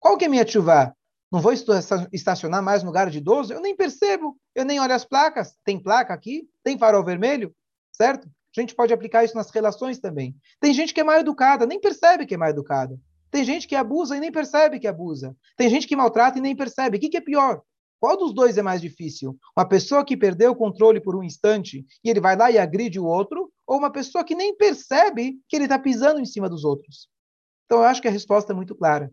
Qual 0.00 0.16
que 0.16 0.24
é 0.24 0.28
minha 0.28 0.46
chuva? 0.46 0.96
Não 1.30 1.40
vou 1.40 1.52
estacionar 1.52 2.62
mais 2.62 2.82
no 2.82 2.88
lugar 2.88 3.10
de 3.10 3.18
idoso? 3.18 3.52
Eu 3.52 3.60
nem 3.60 3.76
percebo, 3.76 4.38
eu 4.54 4.64
nem 4.64 4.80
olho 4.80 4.94
as 4.94 5.04
placas. 5.04 5.54
Tem 5.62 5.78
placa 5.82 6.14
aqui? 6.14 6.48
Tem 6.62 6.78
farol 6.78 7.04
vermelho? 7.04 7.54
Certo? 7.92 8.26
A 8.56 8.60
gente 8.60 8.74
pode 8.74 8.92
aplicar 8.92 9.24
isso 9.24 9.34
nas 9.34 9.50
relações 9.50 9.98
também. 9.98 10.34
Tem 10.60 10.72
gente 10.72 10.94
que 10.94 11.00
é 11.00 11.04
mal 11.04 11.18
educada, 11.18 11.66
nem 11.66 11.80
percebe 11.80 12.26
que 12.26 12.34
é 12.34 12.38
mal 12.38 12.48
educada. 12.48 12.98
Tem 13.30 13.44
gente 13.44 13.66
que 13.66 13.74
abusa 13.74 14.16
e 14.16 14.20
nem 14.20 14.32
percebe 14.32 14.78
que 14.78 14.86
abusa. 14.86 15.36
Tem 15.56 15.68
gente 15.68 15.86
que 15.86 15.96
maltrata 15.96 16.38
e 16.38 16.40
nem 16.40 16.56
percebe. 16.56 16.96
O 16.96 17.00
que, 17.00 17.08
que 17.08 17.16
é 17.16 17.20
pior? 17.20 17.62
Qual 17.98 18.16
dos 18.16 18.34
dois 18.34 18.58
é 18.58 18.62
mais 18.62 18.80
difícil? 18.80 19.36
Uma 19.56 19.66
pessoa 19.66 20.04
que 20.04 20.16
perdeu 20.16 20.52
o 20.52 20.56
controle 20.56 21.00
por 21.00 21.16
um 21.16 21.22
instante 21.22 21.84
e 22.04 22.10
ele 22.10 22.20
vai 22.20 22.36
lá 22.36 22.50
e 22.50 22.58
agride 22.58 23.00
o 23.00 23.04
outro, 23.04 23.50
ou 23.66 23.78
uma 23.78 23.90
pessoa 23.90 24.24
que 24.24 24.34
nem 24.34 24.56
percebe 24.56 25.38
que 25.48 25.56
ele 25.56 25.64
está 25.64 25.78
pisando 25.78 26.20
em 26.20 26.24
cima 26.24 26.48
dos 26.48 26.64
outros? 26.64 27.08
Então, 27.64 27.78
eu 27.78 27.84
acho 27.84 28.00
que 28.00 28.08
a 28.08 28.12
resposta 28.12 28.52
é 28.52 28.56
muito 28.56 28.74
clara. 28.74 29.10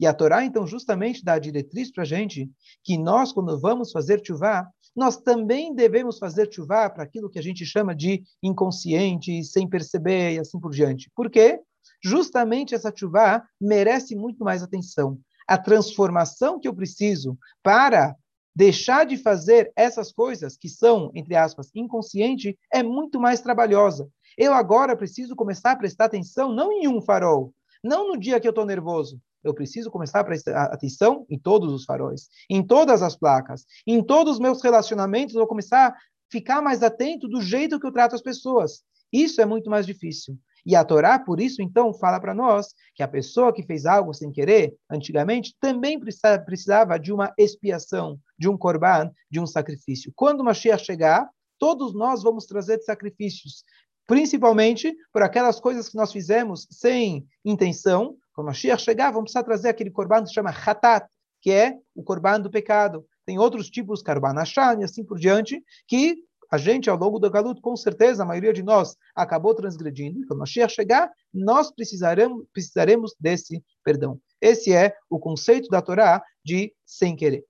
E 0.00 0.06
a 0.06 0.14
Torá, 0.14 0.42
então, 0.42 0.66
justamente 0.66 1.22
dá 1.22 1.34
a 1.34 1.38
diretriz 1.38 1.92
para 1.92 2.04
a 2.04 2.06
gente 2.06 2.50
que 2.82 2.96
nós, 2.96 3.32
quando 3.32 3.60
vamos 3.60 3.92
fazer 3.92 4.22
chuvá, 4.24 4.66
nós 4.96 5.18
também 5.18 5.74
devemos 5.74 6.18
fazer 6.18 6.50
chuvá 6.50 6.88
para 6.88 7.04
aquilo 7.04 7.28
que 7.28 7.38
a 7.38 7.42
gente 7.42 7.66
chama 7.66 7.94
de 7.94 8.22
inconsciente, 8.42 9.44
sem 9.44 9.68
perceber 9.68 10.32
e 10.32 10.38
assim 10.38 10.58
por 10.58 10.70
diante. 10.70 11.10
Por 11.14 11.28
quê? 11.28 11.60
Justamente 12.02 12.74
essa 12.74 12.90
chuvá 12.94 13.44
merece 13.60 14.16
muito 14.16 14.42
mais 14.42 14.62
atenção. 14.62 15.18
A 15.46 15.58
transformação 15.58 16.58
que 16.58 16.66
eu 16.66 16.74
preciso 16.74 17.38
para 17.62 18.16
deixar 18.56 19.04
de 19.04 19.18
fazer 19.18 19.70
essas 19.76 20.10
coisas 20.10 20.56
que 20.56 20.68
são, 20.68 21.10
entre 21.14 21.36
aspas, 21.36 21.70
inconsciente, 21.74 22.58
é 22.72 22.82
muito 22.82 23.20
mais 23.20 23.42
trabalhosa. 23.42 24.08
Eu 24.36 24.54
agora 24.54 24.96
preciso 24.96 25.36
começar 25.36 25.72
a 25.72 25.76
prestar 25.76 26.06
atenção 26.06 26.50
não 26.50 26.72
em 26.72 26.88
um 26.88 27.02
farol, 27.02 27.52
não 27.84 28.08
no 28.08 28.18
dia 28.18 28.40
que 28.40 28.48
eu 28.48 28.50
estou 28.50 28.64
nervoso, 28.64 29.20
eu 29.42 29.54
preciso 29.54 29.90
começar 29.90 30.20
a 30.20 30.24
prestar 30.24 30.64
atenção 30.64 31.26
em 31.28 31.38
todos 31.38 31.72
os 31.72 31.84
faróis, 31.84 32.28
em 32.48 32.62
todas 32.64 33.02
as 33.02 33.16
placas, 33.16 33.64
em 33.86 34.02
todos 34.02 34.34
os 34.34 34.40
meus 34.40 34.62
relacionamentos, 34.62 35.34
eu 35.34 35.40
vou 35.40 35.48
começar 35.48 35.88
a 35.88 35.96
ficar 36.30 36.62
mais 36.62 36.82
atento 36.82 37.28
do 37.28 37.40
jeito 37.40 37.78
que 37.80 37.86
eu 37.86 37.92
trato 37.92 38.14
as 38.14 38.22
pessoas. 38.22 38.82
Isso 39.12 39.40
é 39.40 39.44
muito 39.44 39.68
mais 39.68 39.86
difícil. 39.86 40.38
E 40.64 40.76
a 40.76 40.84
Torá, 40.84 41.18
por 41.18 41.40
isso, 41.40 41.62
então, 41.62 41.92
fala 41.94 42.20
para 42.20 42.34
nós 42.34 42.74
que 42.94 43.02
a 43.02 43.08
pessoa 43.08 43.52
que 43.52 43.62
fez 43.62 43.86
algo 43.86 44.12
sem 44.12 44.30
querer, 44.30 44.74
antigamente, 44.90 45.56
também 45.58 45.98
precisava 45.98 46.98
de 46.98 47.12
uma 47.12 47.32
expiação, 47.38 48.18
de 48.38 48.48
um 48.48 48.56
korban, 48.56 49.10
de 49.30 49.40
um 49.40 49.46
sacrifício. 49.46 50.12
Quando 50.14 50.40
o 50.40 50.44
Mashiach 50.44 50.84
chegar, 50.84 51.28
todos 51.58 51.94
nós 51.94 52.22
vamos 52.22 52.46
trazer 52.46 52.78
sacrifícios, 52.80 53.64
principalmente 54.06 54.94
por 55.12 55.22
aquelas 55.22 55.58
coisas 55.60 55.88
que 55.88 55.96
nós 55.96 56.12
fizemos 56.12 56.66
sem 56.70 57.26
intenção, 57.44 58.16
quando 58.40 58.46
Mashiach 58.46 58.82
chegar, 58.82 59.10
vamos 59.10 59.24
precisar 59.24 59.44
trazer 59.44 59.68
aquele 59.68 59.90
corban 59.90 60.22
que 60.22 60.28
se 60.28 60.34
chama 60.34 60.50
Hatat, 60.50 61.06
que 61.42 61.50
é 61.50 61.78
o 61.94 62.02
corban 62.02 62.40
do 62.40 62.50
pecado. 62.50 63.06
Tem 63.26 63.38
outros 63.38 63.68
tipos, 63.68 64.02
Karban 64.02 64.34
e 64.80 64.84
assim 64.84 65.04
por 65.04 65.18
diante, 65.18 65.62
que 65.86 66.16
a 66.50 66.58
gente, 66.58 66.90
ao 66.90 66.96
longo 66.96 67.18
do 67.18 67.30
Galut, 67.30 67.60
com 67.60 67.76
certeza, 67.76 68.22
a 68.22 68.26
maioria 68.26 68.52
de 68.52 68.62
nós 68.62 68.96
acabou 69.14 69.54
transgredindo. 69.54 70.26
Quando 70.26 70.40
Mashiach 70.40 70.74
chegar, 70.74 71.10
nós 71.32 71.70
precisaremos, 71.70 72.44
precisaremos 72.52 73.14
desse 73.20 73.62
perdão. 73.84 74.20
Esse 74.40 74.72
é 74.72 74.96
o 75.08 75.18
conceito 75.18 75.68
da 75.68 75.80
Torá 75.80 76.22
de 76.44 76.74
sem 76.84 77.14
querer. 77.14 77.44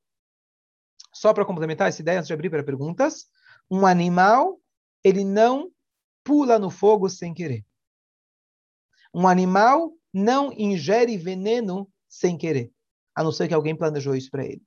Só 1.15 1.33
para 1.33 1.47
complementar 1.47 1.89
essa 1.89 2.03
ideia, 2.03 2.19
antes 2.19 2.27
de 2.27 2.35
abrir 2.35 2.51
para 2.51 2.63
perguntas, 2.63 3.27
um 3.71 3.87
animal, 3.87 4.61
ele 5.03 5.25
não 5.25 5.71
pula 6.23 6.59
no 6.59 6.69
fogo 6.69 7.09
sem 7.09 7.33
querer. 7.33 7.65
Um 9.15 9.27
animal 9.27 9.93
não 10.13 10.53
ingere 10.53 11.17
veneno 11.17 11.89
sem 12.09 12.37
querer, 12.37 12.73
a 13.15 13.23
não 13.23 13.33
ser 13.33 13.49
que 13.49 13.55
alguém 13.55 13.77
planejou 13.77 14.15
isso 14.15 14.31
para 14.31 14.45
ele. 14.45 14.63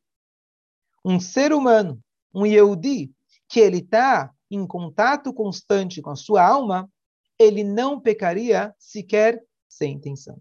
Um 1.04 1.20
ser 1.20 1.52
humano, 1.52 2.00
um 2.34 2.46
Yehudi, 2.46 3.12
que 3.50 3.60
ele 3.60 3.80
está 3.80 4.32
em 4.50 4.66
contato 4.66 5.34
constante 5.34 6.02
com 6.02 6.10
a 6.10 6.16
sua 6.16 6.46
alma, 6.46 6.90
ele 7.38 7.64
não 7.64 8.00
pecaria 8.00 8.74
sequer 8.78 9.44
sem 9.68 9.94
intenção. 9.94 10.40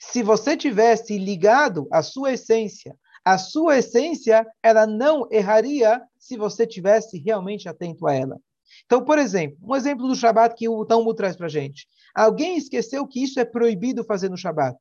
Se 0.00 0.22
você 0.22 0.56
tivesse 0.56 1.16
ligado 1.16 1.88
à 1.90 2.02
sua 2.02 2.34
essência, 2.34 2.96
a 3.24 3.38
sua 3.38 3.78
essência, 3.78 4.46
ela 4.62 4.86
não 4.86 5.26
erraria 5.30 6.02
se 6.18 6.36
você 6.36 6.66
tivesse 6.66 7.18
realmente 7.18 7.68
atento 7.68 8.06
a 8.06 8.12
ela. 8.12 8.38
Então, 8.84 9.04
por 9.04 9.18
exemplo, 9.18 9.58
um 9.62 9.74
exemplo 9.74 10.06
do 10.06 10.14
Shabat 10.14 10.54
que 10.54 10.68
o 10.68 10.84
Talmud 10.84 11.16
traz 11.16 11.36
para 11.36 11.46
a 11.46 11.50
gente. 11.50 11.86
Alguém 12.14 12.56
esqueceu 12.56 13.06
que 13.06 13.22
isso 13.22 13.40
é 13.40 13.44
proibido 13.44 14.04
fazer 14.04 14.28
no 14.28 14.36
Shabat. 14.36 14.76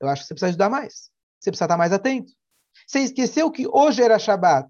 Eu 0.00 0.08
acho 0.08 0.22
que 0.22 0.28
você 0.28 0.34
precisa 0.34 0.48
ajudar 0.48 0.70
mais. 0.70 1.10
Você 1.38 1.50
precisa 1.50 1.64
estar 1.64 1.76
mais 1.76 1.92
atento. 1.92 2.32
Você 2.86 3.00
esqueceu 3.00 3.50
que 3.50 3.66
hoje 3.68 4.02
era 4.02 4.18
Shabat. 4.18 4.68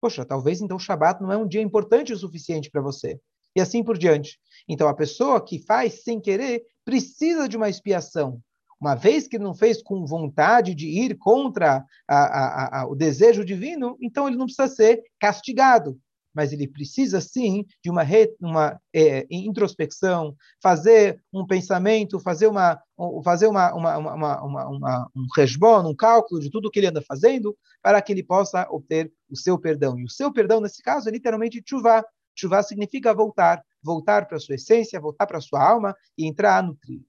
Poxa, 0.00 0.24
talvez 0.24 0.60
então 0.60 0.76
o 0.76 0.80
Shabat 0.80 1.22
não 1.22 1.32
é 1.32 1.36
um 1.36 1.46
dia 1.46 1.62
importante 1.62 2.12
o 2.12 2.18
suficiente 2.18 2.70
para 2.70 2.80
você. 2.80 3.20
E 3.54 3.60
assim 3.60 3.82
por 3.82 3.98
diante. 3.98 4.38
Então, 4.68 4.88
a 4.88 4.94
pessoa 4.94 5.44
que 5.44 5.58
faz 5.58 6.02
sem 6.02 6.20
querer 6.20 6.62
precisa 6.84 7.48
de 7.48 7.56
uma 7.56 7.68
expiação. 7.68 8.40
Uma 8.80 8.94
vez 8.94 9.28
que 9.28 9.36
ele 9.36 9.44
não 9.44 9.54
fez 9.54 9.82
com 9.82 10.04
vontade 10.06 10.74
de 10.74 10.88
ir 10.88 11.16
contra 11.16 11.84
a, 12.08 12.16
a, 12.16 12.80
a, 12.80 12.86
o 12.88 12.96
desejo 12.96 13.44
divino, 13.44 13.96
então 14.00 14.26
ele 14.26 14.36
não 14.36 14.46
precisa 14.46 14.68
ser 14.68 15.02
castigado 15.20 16.00
mas 16.34 16.52
ele 16.52 16.66
precisa 16.66 17.20
sim 17.20 17.64
de 17.82 17.90
uma, 17.90 18.02
re, 18.02 18.34
uma 18.40 18.80
é, 18.94 19.26
introspecção, 19.30 20.34
fazer 20.62 21.22
um 21.32 21.46
pensamento, 21.46 22.20
fazer 22.20 22.46
uma 22.46 22.80
fazer 23.24 23.48
uma, 23.48 23.74
uma, 23.74 23.98
uma, 23.98 24.42
uma, 24.42 24.68
uma 24.68 25.10
um 25.16 25.26
resbon, 25.36 25.88
um 25.88 25.94
cálculo 25.94 26.40
de 26.40 26.50
tudo 26.50 26.70
que 26.70 26.78
ele 26.78 26.86
anda 26.86 27.02
fazendo, 27.02 27.56
para 27.82 28.00
que 28.00 28.12
ele 28.12 28.22
possa 28.22 28.66
obter 28.70 29.12
o 29.28 29.36
seu 29.36 29.58
perdão. 29.58 29.98
E 29.98 30.04
o 30.04 30.10
seu 30.10 30.32
perdão, 30.32 30.60
nesse 30.60 30.82
caso, 30.82 31.08
é 31.08 31.12
literalmente 31.12 31.62
chuvá. 31.66 32.04
Chuvá 32.34 32.62
significa 32.62 33.12
voltar, 33.12 33.62
voltar 33.82 34.26
para 34.26 34.36
a 34.36 34.40
sua 34.40 34.54
essência, 34.54 35.00
voltar 35.00 35.26
para 35.26 35.38
a 35.38 35.40
sua 35.40 35.62
alma 35.62 35.94
e 36.16 36.26
entrar 36.26 36.62
no 36.62 36.76
trilho. 36.76 37.04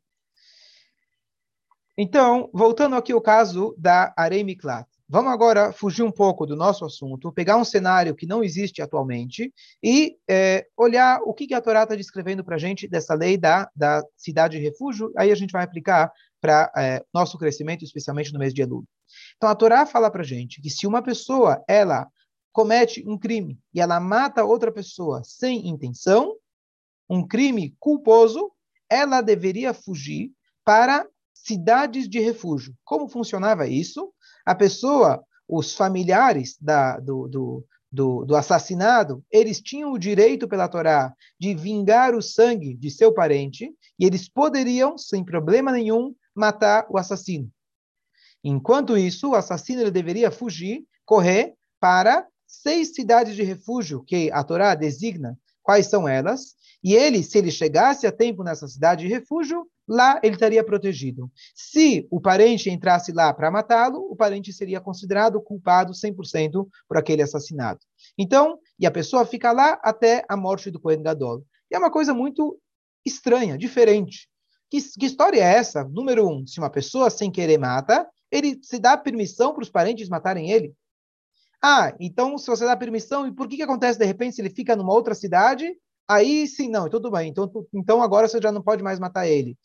Então, 1.98 2.50
voltando 2.52 2.96
aqui 2.96 3.12
ao 3.12 3.22
caso 3.22 3.76
da 3.78 4.12
Arei 4.18 4.44
Miklat. 4.44 4.88
Vamos 5.08 5.34
agora 5.34 5.74
fugir 5.74 6.02
um 6.02 6.12
pouco 6.12 6.46
do 6.46 6.56
nosso 6.56 6.86
assunto, 6.86 7.32
pegar 7.32 7.58
um 7.58 7.66
cenário 7.66 8.16
que 8.16 8.26
não 8.26 8.44
existe 8.44 8.82
atualmente 8.82 9.54
e 9.84 10.18
é, 10.30 10.66
olhar 10.78 11.20
o 11.24 11.34
que, 11.34 11.54
a 11.54 11.62
Torá 11.62 11.84
está 11.84 11.96
descrevendo 11.96 12.44
para 12.44 12.56
a 12.56 12.60
gente 12.60 12.88
dessa 12.88 13.14
lei 13.14 13.38
da, 13.38 13.70
da 13.76 14.04
cidade 14.16 14.58
de 14.58 14.64
refúgio. 14.64 15.12
Aí 15.18 15.32
a 15.32 15.36
gente 15.36 15.52
vai 15.52 15.64
aplicar 15.64 16.12
para 16.40 16.72
é, 16.76 17.04
nosso 17.14 17.38
crescimento, 17.38 17.84
especialmente 17.84 18.32
no 18.32 18.40
mês 18.40 18.54
de 18.54 18.62
Elul. 18.62 18.86
Então 19.36 19.50
a 19.50 19.56
Torá 19.56 19.86
fala 19.86 20.10
para 20.10 20.22
a 20.22 20.26
gente 20.26 20.62
que 20.62 20.70
se 20.70 20.88
uma 20.88 21.02
pessoa 21.02 21.64
ela 21.68 22.08
comete 22.52 23.04
um 23.08 23.18
crime 23.18 23.60
e 23.74 23.82
ela 23.82 24.00
mata 24.00 24.44
outra 24.46 24.72
pessoa 24.72 25.22
sem 25.24 25.68
intenção, 25.68 26.36
um 27.10 27.28
crime 27.28 27.76
culposo, 27.80 28.52
ela 28.90 29.22
deveria 29.22 29.74
fugir 29.74 30.32
para 30.64 31.06
cidades 31.34 32.08
de 32.08 32.20
refúgio. 32.20 32.74
Como 32.86 33.10
funcionava 33.10 33.68
isso? 33.68 34.14
A 34.46 34.54
pessoa, 34.54 35.24
os 35.48 35.74
familiares 35.74 36.58
da, 36.60 37.00
do, 37.00 37.28
do, 37.28 37.66
do, 37.92 38.26
do, 38.26 38.36
assassinado, 38.36 39.24
eles 39.32 39.62
tinham 39.62 39.92
o 39.92 40.00
direito 40.00 40.48
pela 40.48 40.68
Torá 40.68 41.14
de 41.40 41.54
vingar 41.54 42.16
o 42.16 42.22
sangue 42.22 42.76
de 42.76 42.90
seu 42.90 43.14
parente 43.14 43.74
e 44.00 44.06
eles 44.06 44.28
poderiam, 44.28 44.98
sem 44.98 45.24
problema 45.24 45.72
nenhum, 45.72 46.14
matar 46.36 46.86
o 46.90 46.98
assassino. 46.98 47.50
Enquanto 48.44 48.98
isso, 48.98 49.30
o 49.30 49.36
assassino 49.36 49.82
ele 49.82 49.92
deveria 49.92 50.30
fugir, 50.30 50.86
correr 51.06 51.54
para 51.80 52.28
seis 52.46 52.94
cidades 52.94 53.36
de 53.36 53.44
refúgio 53.44 54.04
que 54.04 54.30
a 54.32 54.44
Torá 54.44 54.76
designa 54.76 55.38
quais 55.62 55.88
são 55.88 56.08
elas, 56.08 56.56
e 56.84 56.94
ele, 56.94 57.24
se 57.24 57.38
ele 57.38 57.50
chegasse 57.50 58.06
a 58.06 58.12
tempo 58.12 58.44
nessa 58.44 58.68
cidade 58.68 59.08
de 59.08 59.14
refúgio, 59.14 59.66
lá 59.88 60.20
ele 60.24 60.36
estaria 60.36 60.64
protegido. 60.64 61.32
Se 61.54 62.08
o 62.10 62.22
parente 62.22 62.70
entrasse 62.70 63.12
lá 63.12 63.34
para 63.34 63.52
matá-lo, 63.52 64.00
o 64.10 64.16
parente 64.16 64.52
seria 64.54 64.80
considerado 64.80 65.42
culpado 65.42 65.94
100% 65.94 66.68
por 66.88 66.98
aquele 66.98 67.22
assassinato. 67.22 67.86
Então, 68.18 68.60
e 68.80 68.86
a 68.86 68.92
pessoa 68.92 69.26
fica 69.26 69.52
lá 69.52 69.80
até 69.84 70.24
a 70.28 70.38
morte 70.38 70.72
do 70.72 70.80
Cohen 70.80 71.02
Gadol. 71.02 71.46
E 71.72 71.76
é 71.76 71.80
uma 71.80 71.92
coisa 71.92 72.14
muito 72.14 72.60
estranha, 73.06 73.58
diferente. 73.58 74.30
Que, 74.70 74.82
que 74.82 75.06
história 75.06 75.40
é 75.40 75.56
essa? 75.58 75.84
Número 75.84 76.28
um, 76.28 76.48
se 76.48 76.60
uma 76.60 76.70
pessoa 76.70 77.10
sem 77.10 77.32
querer 77.32 77.58
mata, 77.58 78.08
ele 78.32 78.60
se 78.64 78.80
dá 78.80 78.98
permissão 78.98 79.54
para 79.54 79.64
os 79.64 79.70
parentes 79.70 80.10
matarem 80.10 80.50
ele? 80.50 80.74
Ah, 81.62 81.96
então 82.00 82.38
se 82.38 82.48
você 82.48 82.66
dá 82.66 82.76
permissão, 82.76 83.28
e 83.28 83.32
por 83.32 83.48
que, 83.48 83.56
que 83.56 83.64
acontece 83.64 83.98
de 83.98 84.06
repente 84.06 84.36
se 84.36 84.42
ele 84.42 84.50
fica 84.50 84.76
numa 84.76 84.94
outra 84.94 85.16
cidade? 85.16 85.74
Aí 86.08 86.48
sim, 86.48 86.70
não, 86.70 86.90
tudo 86.90 87.10
bem. 87.12 87.30
Então, 87.30 87.50
então 87.74 88.02
agora 88.02 88.28
você 88.28 88.40
já 88.42 88.52
não 88.52 88.62
pode 88.62 88.84
mais 88.84 89.00
matar 89.00 89.28
ele 89.28 89.58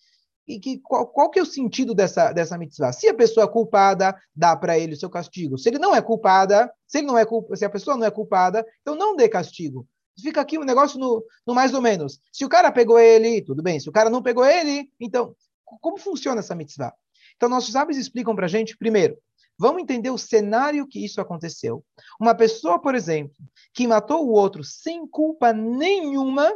e 0.49 0.59
que 0.59 0.78
qual, 0.78 1.07
qual 1.07 1.30
que 1.30 1.38
é 1.38 1.42
o 1.42 1.47
sentido 1.47 1.95
dessa, 1.95 2.33
dessa 2.33 2.57
mitzvah? 2.57 2.92
Se 2.92 3.07
a 3.07 3.14
pessoa 3.14 3.45
é 3.45 3.49
culpada, 3.49 4.16
dá 4.35 4.57
para 4.57 4.78
ele 4.78 4.95
o 4.95 4.97
seu 4.97 5.11
castigo. 5.11 5.59
Se 5.59 5.68
ele 5.68 5.78
não 5.78 5.95
é 5.95 6.00
culpada, 6.00 6.73
se 6.87 6.99
ele 6.99 7.07
não 7.07 7.18
é 7.18 7.26
se 7.54 7.64
a 7.64 7.71
pessoa 7.71 7.97
não 7.97 8.07
é 8.07 8.11
culpada, 8.11 8.66
então 8.80 8.97
não 8.97 9.14
dê 9.14 9.28
castigo. 9.28 9.87
Fica 10.21 10.40
aqui 10.40 10.59
um 10.59 10.64
negócio 10.64 10.99
no, 10.99 11.23
no 11.47 11.54
mais 11.54 11.75
ou 11.75 11.83
menos. 11.83 12.18
Se 12.33 12.45
o 12.45 12.49
cara 12.49 12.73
pegou 12.73 12.99
ele, 12.99 13.42
tudo 13.42 13.62
bem. 13.62 13.78
Se 13.78 13.88
o 13.88 13.92
cara 13.92 14.09
não 14.09 14.23
pegou 14.23 14.45
ele, 14.45 14.90
então 14.99 15.37
como 15.80 15.99
funciona 15.99 16.40
essa 16.40 16.54
mitzvah? 16.54 16.95
Então 17.37 17.49
nossos 17.49 17.73
sábios 17.73 17.99
explicam 17.99 18.35
para 18.35 18.47
a 18.47 18.49
gente 18.49 18.76
primeiro. 18.76 19.18
Vamos 19.58 19.82
entender 19.82 20.10
o 20.10 20.18
cenário 20.18 20.86
que 20.86 21.04
isso 21.04 21.20
aconteceu. 21.20 21.84
Uma 22.20 22.34
pessoa, 22.34 22.80
por 22.80 22.94
exemplo, 22.94 23.36
que 23.74 23.86
matou 23.86 24.26
o 24.26 24.32
outro 24.32 24.62
sem 24.62 25.06
culpa 25.06 25.52
nenhuma, 25.52 26.52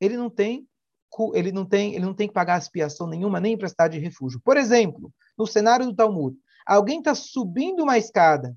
ele 0.00 0.16
não 0.16 0.28
tem 0.28 0.66
ele 1.34 1.52
não 1.52 1.66
tem, 1.66 1.94
ele 1.94 2.04
não 2.06 2.14
tem 2.14 2.26
que 2.26 2.32
pagar 2.32 2.58
expiação 2.58 3.06
nenhuma, 3.06 3.38
nem 3.38 3.52
emprestar 3.52 3.88
de 3.88 3.98
refúgio. 3.98 4.40
Por 4.42 4.56
exemplo, 4.56 5.12
no 5.36 5.46
cenário 5.46 5.84
do 5.86 5.94
Talmud, 5.94 6.36
alguém 6.66 6.98
está 6.98 7.14
subindo 7.14 7.82
uma 7.82 7.98
escada, 7.98 8.56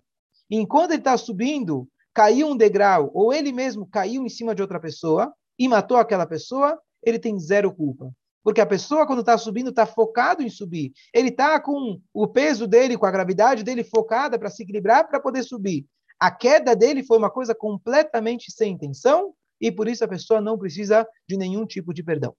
e 0.50 0.58
enquanto 0.58 0.92
ele 0.92 1.02
está 1.02 1.18
subindo, 1.18 1.88
caiu 2.14 2.48
um 2.48 2.56
degrau, 2.56 3.12
ou 3.14 3.34
ele 3.34 3.52
mesmo 3.52 3.86
caiu 3.86 4.26
em 4.26 4.30
cima 4.30 4.56
de 4.56 4.62
outra 4.62 4.80
pessoa 4.80 5.34
e 5.60 5.68
matou 5.68 5.98
aquela 5.98 6.26
pessoa, 6.26 6.80
ele 7.04 7.20
tem 7.20 7.38
zero 7.38 7.74
culpa. 7.74 8.12
Porque 8.46 8.62
a 8.62 8.66
pessoa, 8.66 9.08
quando 9.08 9.22
está 9.22 9.36
subindo, 9.40 9.72
está 9.72 9.88
focado 9.88 10.44
em 10.44 10.52
subir. 10.52 10.94
Ele 11.12 11.30
está 11.30 11.60
com 11.60 12.00
o 12.14 12.28
peso 12.28 12.68
dele, 12.68 12.96
com 12.96 13.08
a 13.08 13.12
gravidade 13.12 13.64
dele 13.64 13.84
focada 13.84 14.38
para 14.38 14.52
se 14.52 14.62
equilibrar 14.62 15.08
para 15.08 15.20
poder 15.20 15.42
subir. 15.42 15.88
A 16.20 16.30
queda 16.30 16.76
dele 16.76 17.04
foi 17.04 17.18
uma 17.18 17.32
coisa 17.32 17.56
completamente 17.56 18.52
sem 18.52 18.74
intenção, 18.74 19.34
e 19.60 19.72
por 19.72 19.88
isso 19.88 20.06
a 20.06 20.08
pessoa 20.08 20.40
não 20.40 20.60
precisa 20.60 21.08
de 21.28 21.38
nenhum 21.38 21.66
tipo 21.66 21.92
de 21.92 22.04
perdão. 22.04 22.38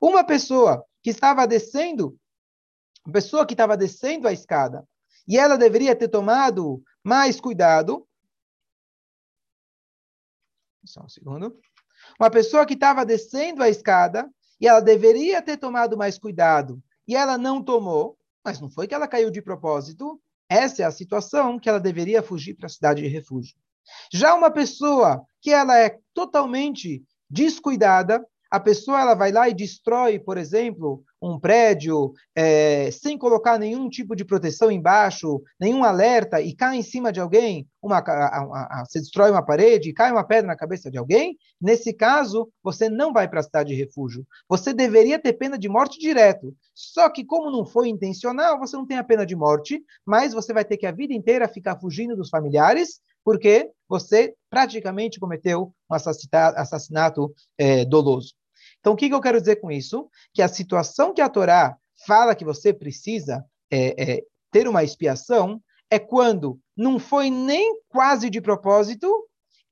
Uma 0.00 0.24
pessoa 0.24 0.82
que 1.02 1.10
estava 1.10 1.46
descendo, 1.46 2.18
uma 3.04 3.12
pessoa 3.12 3.44
que 3.44 3.52
estava 3.52 3.76
descendo 3.76 4.26
a 4.26 4.32
escada, 4.32 4.88
e 5.28 5.36
ela 5.36 5.58
deveria 5.58 5.94
ter 5.94 6.08
tomado 6.08 6.82
mais 7.04 7.38
cuidado. 7.38 8.08
Só 10.82 11.02
um 11.02 11.08
segundo. 11.10 11.60
Uma 12.18 12.30
pessoa 12.30 12.64
que 12.64 12.72
estava 12.72 13.04
descendo 13.04 13.62
a 13.62 13.68
escada, 13.68 14.30
e 14.60 14.66
ela 14.66 14.80
deveria 14.80 15.42
ter 15.42 15.56
tomado 15.56 15.96
mais 15.96 16.18
cuidado, 16.18 16.82
e 17.06 17.14
ela 17.14 17.38
não 17.38 17.62
tomou, 17.62 18.16
mas 18.44 18.60
não 18.60 18.70
foi 18.70 18.86
que 18.86 18.94
ela 18.94 19.08
caiu 19.08 19.30
de 19.30 19.42
propósito. 19.42 20.20
Essa 20.48 20.82
é 20.82 20.84
a 20.84 20.90
situação 20.90 21.58
que 21.58 21.68
ela 21.68 21.80
deveria 21.80 22.22
fugir 22.22 22.54
para 22.54 22.66
a 22.66 22.70
cidade 22.70 23.02
de 23.02 23.08
refúgio. 23.08 23.56
Já 24.12 24.34
uma 24.34 24.50
pessoa 24.50 25.24
que 25.40 25.50
ela 25.50 25.78
é 25.78 25.98
totalmente 26.14 27.04
descuidada, 27.28 28.24
a 28.56 28.60
pessoa 28.60 28.98
ela 28.98 29.14
vai 29.14 29.30
lá 29.30 29.50
e 29.50 29.54
destrói, 29.54 30.18
por 30.18 30.38
exemplo, 30.38 31.04
um 31.20 31.38
prédio 31.38 32.14
é, 32.34 32.90
sem 32.90 33.18
colocar 33.18 33.58
nenhum 33.58 33.86
tipo 33.90 34.16
de 34.16 34.24
proteção 34.24 34.70
embaixo, 34.70 35.42
nenhum 35.60 35.84
alerta 35.84 36.40
e 36.40 36.54
cai 36.54 36.78
em 36.78 36.82
cima 36.82 37.12
de 37.12 37.20
alguém, 37.20 37.68
uma, 37.82 37.98
a, 37.98 38.80
a, 38.80 38.84
você 38.88 38.98
destrói 38.98 39.30
uma 39.30 39.44
parede 39.44 39.90
e 39.90 39.92
cai 39.92 40.10
uma 40.10 40.24
pedra 40.24 40.46
na 40.46 40.56
cabeça 40.56 40.90
de 40.90 40.96
alguém, 40.96 41.36
nesse 41.60 41.92
caso, 41.92 42.48
você 42.62 42.88
não 42.88 43.12
vai 43.12 43.28
para 43.28 43.40
a 43.40 43.42
cidade 43.42 43.74
de 43.74 43.74
refúgio. 43.74 44.26
Você 44.48 44.72
deveria 44.72 45.18
ter 45.18 45.34
pena 45.34 45.58
de 45.58 45.68
morte 45.68 45.98
direto. 45.98 46.54
Só 46.74 47.10
que, 47.10 47.26
como 47.26 47.50
não 47.50 47.66
foi 47.66 47.88
intencional, 47.88 48.58
você 48.58 48.74
não 48.74 48.86
tem 48.86 48.96
a 48.96 49.04
pena 49.04 49.26
de 49.26 49.36
morte, 49.36 49.82
mas 50.06 50.32
você 50.32 50.54
vai 50.54 50.64
ter 50.64 50.78
que 50.78 50.86
a 50.86 50.92
vida 50.92 51.12
inteira 51.12 51.46
ficar 51.46 51.78
fugindo 51.78 52.16
dos 52.16 52.30
familiares 52.30 53.00
porque 53.26 53.72
você 53.88 54.36
praticamente 54.48 55.18
cometeu 55.18 55.74
um 55.90 55.94
assassinato, 55.96 56.56
assassinato 56.56 57.34
é, 57.58 57.84
doloso. 57.84 58.34
Então, 58.86 58.94
o 58.94 58.96
que, 58.96 59.08
que, 59.08 59.14
eu 59.16 59.20
quero 59.20 59.40
dizer 59.40 59.56
com 59.56 59.68
isso? 59.68 60.08
Que 60.32 60.40
a 60.40 60.46
situação 60.46 61.12
que 61.12 61.20
a 61.20 61.28
Torá 61.28 61.76
fala 62.06 62.36
que 62.36 62.44
você 62.44 62.72
precisa 62.72 63.44
é, 63.68 64.12
é, 64.18 64.22
ter 64.52 64.68
uma 64.68 64.84
expiação 64.84 65.60
é 65.90 65.98
quando 65.98 66.60
não 66.76 66.96
foi 66.96 67.28
nem 67.28 67.80
quase 67.88 68.30
de 68.30 68.40
propósito 68.40 69.12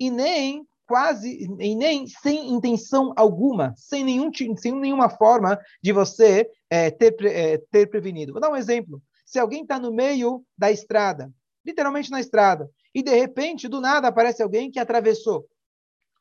e 0.01 0.11
nem 0.11 0.67
quase 0.85 1.47
e 1.61 1.77
nem 1.77 2.09
sem 2.09 2.53
intenção 2.53 3.13
alguma, 3.15 3.73
sem, 3.77 4.03
nenhum, 4.03 4.33
sem 4.57 4.73
nenhuma 4.73 5.09
forma 5.09 5.61
de 5.81 5.93
você 5.93 6.51
é, 6.69 6.91
ter, 6.91 7.15
é, 7.25 7.59
ter 7.71 7.87
prevenido. 7.89 8.33
Vou 8.33 8.43
dar 8.43 8.51
um 8.51 8.57
exemplo. 8.57 9.01
Se 9.25 9.39
alguém 9.39 9.63
está 9.63 9.79
no 9.79 9.95
meio 9.95 10.45
da 10.59 10.73
estrada, 10.73 11.33
literalmente 11.65 12.11
na 12.11 12.19
estrada, 12.19 12.69
e 12.93 13.01
de 13.01 13.15
repente, 13.15 13.69
do 13.69 13.81
nada, 13.81 14.09
aparece 14.09 14.43
alguém 14.43 14.73
que 14.73 14.81
atravessou. 14.81 15.47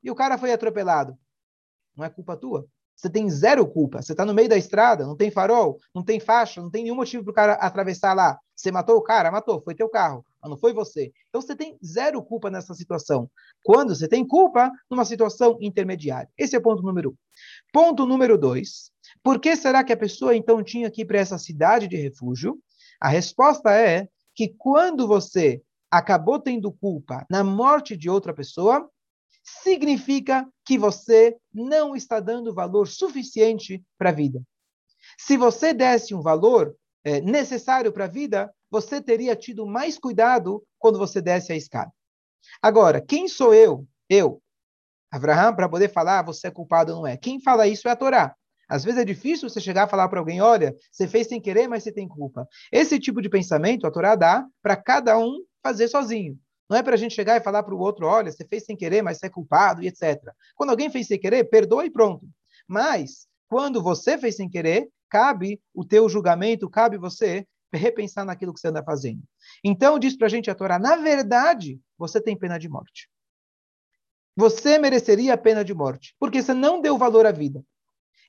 E 0.04 0.12
o 0.12 0.16
cara 0.16 0.38
foi 0.38 0.52
atropelado. 0.52 1.18
Não 1.96 2.06
é 2.06 2.10
culpa 2.12 2.38
tua. 2.38 2.68
Você 2.96 3.10
tem 3.10 3.30
zero 3.30 3.66
culpa. 3.68 4.02
Você 4.02 4.14
está 4.14 4.26
no 4.26 4.34
meio 4.34 4.48
da 4.48 4.58
estrada, 4.58 5.06
não 5.06 5.16
tem 5.16 5.32
farol, 5.32 5.80
não 5.94 6.04
tem 6.04 6.20
faixa, 6.20 6.62
não 6.62 6.70
tem 6.70 6.84
nenhum 6.84 6.96
motivo 6.96 7.24
para 7.24 7.32
o 7.32 7.34
cara 7.34 7.54
atravessar 7.54 8.14
lá. 8.14 8.38
Você 8.56 8.72
matou 8.72 8.98
o 8.98 9.02
cara? 9.02 9.32
Matou, 9.32 9.62
foi 9.62 9.76
teu 9.76 9.90
carro, 9.90 10.26
mas 10.42 10.50
não 10.50 10.58
foi 10.58 10.74
você. 10.74 11.12
Então 11.30 11.42
você 11.42 11.56
tem 11.56 11.78
zero 11.84 12.24
culpa 12.24 12.50
nessa 12.50 12.74
situação. 12.74 13.30
Quando 13.64 13.96
você 13.96 14.08
tem 14.08 14.26
culpa, 14.26 14.72
numa 14.90 15.06
situação 15.06 15.58
intermediária. 15.60 16.30
Esse 16.38 16.56
é 16.56 16.60
o 16.60 16.62
ponto 16.62 16.84
número 16.84 17.12
um. 17.12 17.16
Ponto 17.74 18.06
número 18.06 18.38
dois. 18.38 18.92
Por 19.22 19.40
que 19.40 19.56
será 19.56 19.84
que 19.84 19.94
a 19.94 19.98
pessoa 19.98 20.36
então 20.36 20.64
tinha 20.64 20.90
que 20.90 21.02
ir 21.02 21.06
para 21.06 21.20
essa 21.20 21.38
cidade 21.38 21.88
de 21.88 21.98
refúgio? 21.98 22.58
A 23.02 23.10
resposta 23.10 23.72
é 23.72 24.08
que 24.36 24.54
quando 24.58 25.08
você 25.08 25.62
acabou 25.92 26.40
tendo 26.40 26.72
culpa 26.72 27.26
na 27.30 27.44
morte 27.44 27.96
de 27.96 28.10
outra 28.10 28.34
pessoa, 28.34 28.90
significa 29.44 30.48
que 30.66 30.78
você 30.78 31.36
não 31.54 31.96
está 31.96 32.20
dando 32.20 32.54
valor 32.54 32.88
suficiente 32.88 33.84
para 33.98 34.10
a 34.10 34.14
vida. 34.14 34.42
Se 35.18 35.38
você 35.38 35.74
desse 35.74 36.16
um 36.16 36.22
valor 36.22 36.76
é, 37.04 37.20
necessário 37.20 37.92
para 37.92 38.06
a 38.06 38.08
vida, 38.08 38.54
você 38.72 39.02
teria 39.02 39.36
tido 39.36 39.68
mais 39.68 40.00
cuidado 40.00 40.64
quando 40.80 40.98
você 40.98 41.22
desce 41.22 41.52
a 41.52 41.56
escada. 41.56 41.92
Agora, 42.62 43.02
quem 43.02 43.28
sou 43.28 43.54
eu? 43.54 43.86
Eu, 44.10 44.42
Abraham, 45.12 45.54
para 45.54 45.70
poder 45.70 45.90
falar, 45.90 46.20
ah, 46.20 46.24
você 46.24 46.48
é 46.48 46.52
culpado 46.52 46.92
ou 46.92 47.00
não 47.00 47.08
é. 47.08 47.16
Quem 47.16 47.40
fala 47.40 47.68
isso 47.68 47.88
é 47.88 47.92
a 47.92 47.96
Torá. 47.96 48.36
Às 48.68 48.84
vezes 48.84 49.00
é 49.00 49.06
difícil 49.06 49.48
você 49.48 49.62
chegar 49.62 49.84
a 49.84 49.88
falar 49.88 50.10
para 50.10 50.20
alguém, 50.20 50.42
olha, 50.42 50.76
você 50.92 51.08
fez 51.08 51.28
sem 51.28 51.40
querer, 51.40 51.68
mas 51.68 51.84
você 51.84 51.92
tem 51.92 52.08
culpa. 52.08 52.48
Esse 52.72 53.00
tipo 53.00 53.22
de 53.22 53.30
pensamento 53.30 53.86
a 53.86 53.92
Torá 53.92 54.16
dá 54.16 54.44
para 54.62 54.76
cada 54.76 55.16
um 55.18 55.44
fazer 55.62 55.88
sozinho. 55.88 56.40
Não 56.70 56.78
é 56.78 56.84
para 56.84 56.94
a 56.94 56.98
gente 56.98 57.14
chegar 57.14 57.38
e 57.38 57.44
falar 57.44 57.64
para 57.64 57.76
o 57.76 57.80
outro, 57.80 58.06
olha, 58.08 58.32
você 58.32 58.46
fez 58.46 58.66
sem 58.66 58.76
querer, 58.76 59.02
mas 59.02 59.18
você 59.18 59.28
é 59.28 59.30
culpado 59.30 59.84
e 59.84 59.88
etc. 59.88 60.20
Quando 60.56 60.70
alguém 60.70 60.90
fez 60.90 61.08
sem 61.08 61.20
querer, 61.20 61.44
perdoa 61.46 61.86
e 61.86 61.90
pronto. 61.90 62.28
Mas, 62.68 63.28
quando 63.48 63.82
você 63.82 64.18
fez 64.18 64.36
sem 64.36 64.50
querer, 64.50 64.90
cabe 65.10 65.62
o 65.74 65.86
teu 65.86 66.08
julgamento, 66.10 66.70
cabe 66.70 66.98
você 66.98 67.46
repensar 67.72 68.26
naquilo 68.26 68.54
que 68.54 68.60
você 68.60 68.68
anda 68.68 68.84
fazendo. 68.84 69.22
Então, 69.64 70.00
diz 70.00 70.16
para 70.16 70.28
a 70.28 70.30
gente 70.30 70.50
a 70.50 70.56
Torá, 70.56 70.80
na 70.80 70.96
verdade, 70.96 71.80
você 71.98 72.22
tem 72.22 72.38
pena 72.38 72.58
de 72.58 72.70
morte. 72.70 73.10
Você 74.36 74.80
mereceria 74.80 75.34
a 75.34 75.38
pena 75.38 75.64
de 75.64 75.74
morte, 75.74 76.16
porque 76.20 76.42
você 76.42 76.54
não 76.54 76.82
deu 76.82 76.98
valor 76.98 77.26
à 77.26 77.32
vida. 77.32 77.64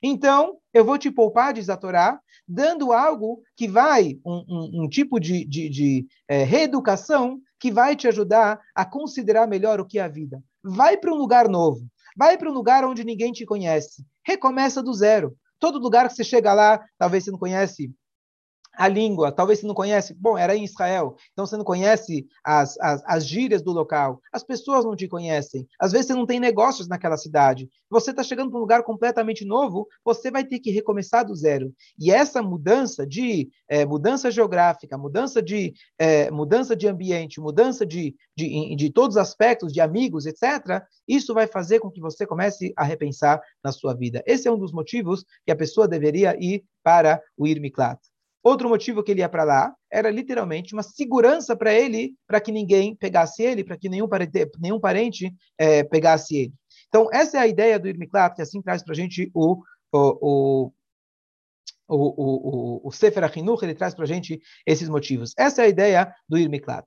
Então, 0.03 0.59
eu 0.73 0.85
vou 0.85 0.97
te 0.97 1.09
poupar, 1.09 1.53
diz 1.53 1.69
a 1.69 1.77
Torá, 1.77 2.19
dando 2.47 2.91
algo 2.91 3.41
que 3.55 3.67
vai, 3.67 4.19
um, 4.25 4.45
um, 4.47 4.83
um 4.83 4.89
tipo 4.89 5.19
de, 5.19 5.45
de, 5.45 5.69
de 5.69 6.07
é, 6.27 6.43
reeducação, 6.43 7.39
que 7.65 7.71
vai 7.71 7.95
te 7.95 8.07
ajudar 8.07 8.59
a 8.75 8.85
considerar 8.85 9.47
melhor 9.47 9.79
o 9.79 9.85
que 9.87 9.97
é 9.97 10.03
a 10.03 10.07
vida. 10.07 10.39
Vai 10.63 10.97
para 10.97 11.11
um 11.11 11.17
lugar 11.17 11.49
novo. 11.49 11.83
Vai 12.15 12.37
para 12.37 12.47
um 12.47 12.53
lugar 12.53 12.85
onde 12.85 13.03
ninguém 13.03 13.31
te 13.31 13.43
conhece. 13.43 14.05
Recomeça 14.23 14.83
do 14.83 14.93
zero. 14.93 15.35
Todo 15.59 15.79
lugar 15.79 16.07
que 16.07 16.13
você 16.13 16.23
chega 16.23 16.53
lá, 16.53 16.79
talvez 16.95 17.23
você 17.23 17.31
não 17.31 17.39
conhece 17.39 17.91
a 18.77 18.87
língua, 18.87 19.31
talvez 19.31 19.59
você 19.59 19.67
não 19.67 19.73
conhece, 19.73 20.13
bom, 20.13 20.37
era 20.37 20.55
em 20.55 20.63
Israel, 20.63 21.15
então 21.31 21.45
você 21.45 21.57
não 21.57 21.63
conhece 21.63 22.27
as, 22.43 22.77
as, 22.79 23.03
as 23.05 23.25
gírias 23.25 23.61
do 23.61 23.71
local, 23.71 24.21
as 24.31 24.43
pessoas 24.43 24.85
não 24.85 24.95
te 24.95 25.07
conhecem, 25.07 25.67
às 25.79 25.91
vezes 25.91 26.07
você 26.07 26.13
não 26.13 26.25
tem 26.25 26.39
negócios 26.39 26.87
naquela 26.87 27.17
cidade, 27.17 27.69
você 27.89 28.11
está 28.11 28.23
chegando 28.23 28.49
para 28.49 28.57
um 28.57 28.61
lugar 28.61 28.83
completamente 28.83 29.45
novo, 29.45 29.87
você 30.03 30.29
vai 30.29 30.43
ter 30.43 30.59
que 30.59 30.71
recomeçar 30.71 31.25
do 31.25 31.35
zero. 31.35 31.73
E 31.99 32.11
essa 32.11 32.41
mudança 32.41 33.05
de 33.05 33.49
é, 33.67 33.85
mudança 33.85 34.29
geográfica, 34.29 34.97
mudança 34.97 35.41
de 35.41 35.73
é, 35.97 36.29
mudança 36.31 36.75
de 36.75 36.87
ambiente, 36.87 37.39
mudança 37.39 37.85
de, 37.85 38.15
de, 38.35 38.75
de 38.75 38.89
todos 38.91 39.15
os 39.15 39.21
aspectos, 39.21 39.71
de 39.71 39.81
amigos, 39.81 40.25
etc., 40.25 40.83
isso 41.07 41.33
vai 41.33 41.47
fazer 41.47 41.79
com 41.79 41.91
que 41.91 42.01
você 42.01 42.25
comece 42.25 42.73
a 42.75 42.83
repensar 42.83 43.41
na 43.63 43.71
sua 43.71 43.93
vida. 43.93 44.23
Esse 44.25 44.47
é 44.47 44.51
um 44.51 44.57
dos 44.57 44.71
motivos 44.71 45.23
que 45.45 45.51
a 45.51 45.55
pessoa 45.55 45.87
deveria 45.87 46.35
ir 46.39 46.65
para 46.83 47.21
o 47.37 47.47
Irmiklat. 47.47 47.99
Outro 48.45 48.69
motivo 48.69 49.01
que 49.01 49.11
ele 49.11 49.21
ia 49.21 49.27
para 49.27 49.43
lá 49.43 49.75
era 49.91 50.11
literalmente 50.11 50.75
uma 50.75 50.83
segurança 50.83 51.55
para 51.55 51.73
ele, 51.73 52.13
para 52.27 52.39
que 52.39 52.51
ninguém 52.51 52.95
pegasse 52.95 53.41
ele, 53.41 53.63
para 53.63 53.75
que 53.75 53.89
nenhum 53.89 54.07
parente, 54.07 54.51
nenhum 54.59 54.79
parente 54.79 55.35
é, 55.57 55.83
pegasse 55.83 56.35
ele. 56.35 56.53
Então, 56.87 57.09
essa 57.11 57.37
é 57.37 57.39
a 57.39 57.47
ideia 57.47 57.79
do 57.79 57.87
Irmiklat, 57.87 58.35
que 58.35 58.43
assim 58.43 58.61
traz 58.61 58.83
para 58.83 58.93
a 58.93 58.95
gente 58.95 59.31
o, 59.33 59.63
o, 59.91 59.97
o 60.21 60.71
o, 61.87 61.95
o, 61.95 62.81
o, 62.83 62.87
o 62.87 62.91
Sefer 62.91 63.23
Achinuch, 63.23 63.63
ele 63.63 63.75
traz 63.75 63.93
para 63.93 64.05
a 64.05 64.07
gente 64.07 64.39
esses 64.65 64.89
motivos. 64.89 65.33
Essa 65.37 65.61
é 65.61 65.65
a 65.65 65.69
ideia 65.69 66.13
do 66.27 66.37
Irmiklat. 66.37 66.85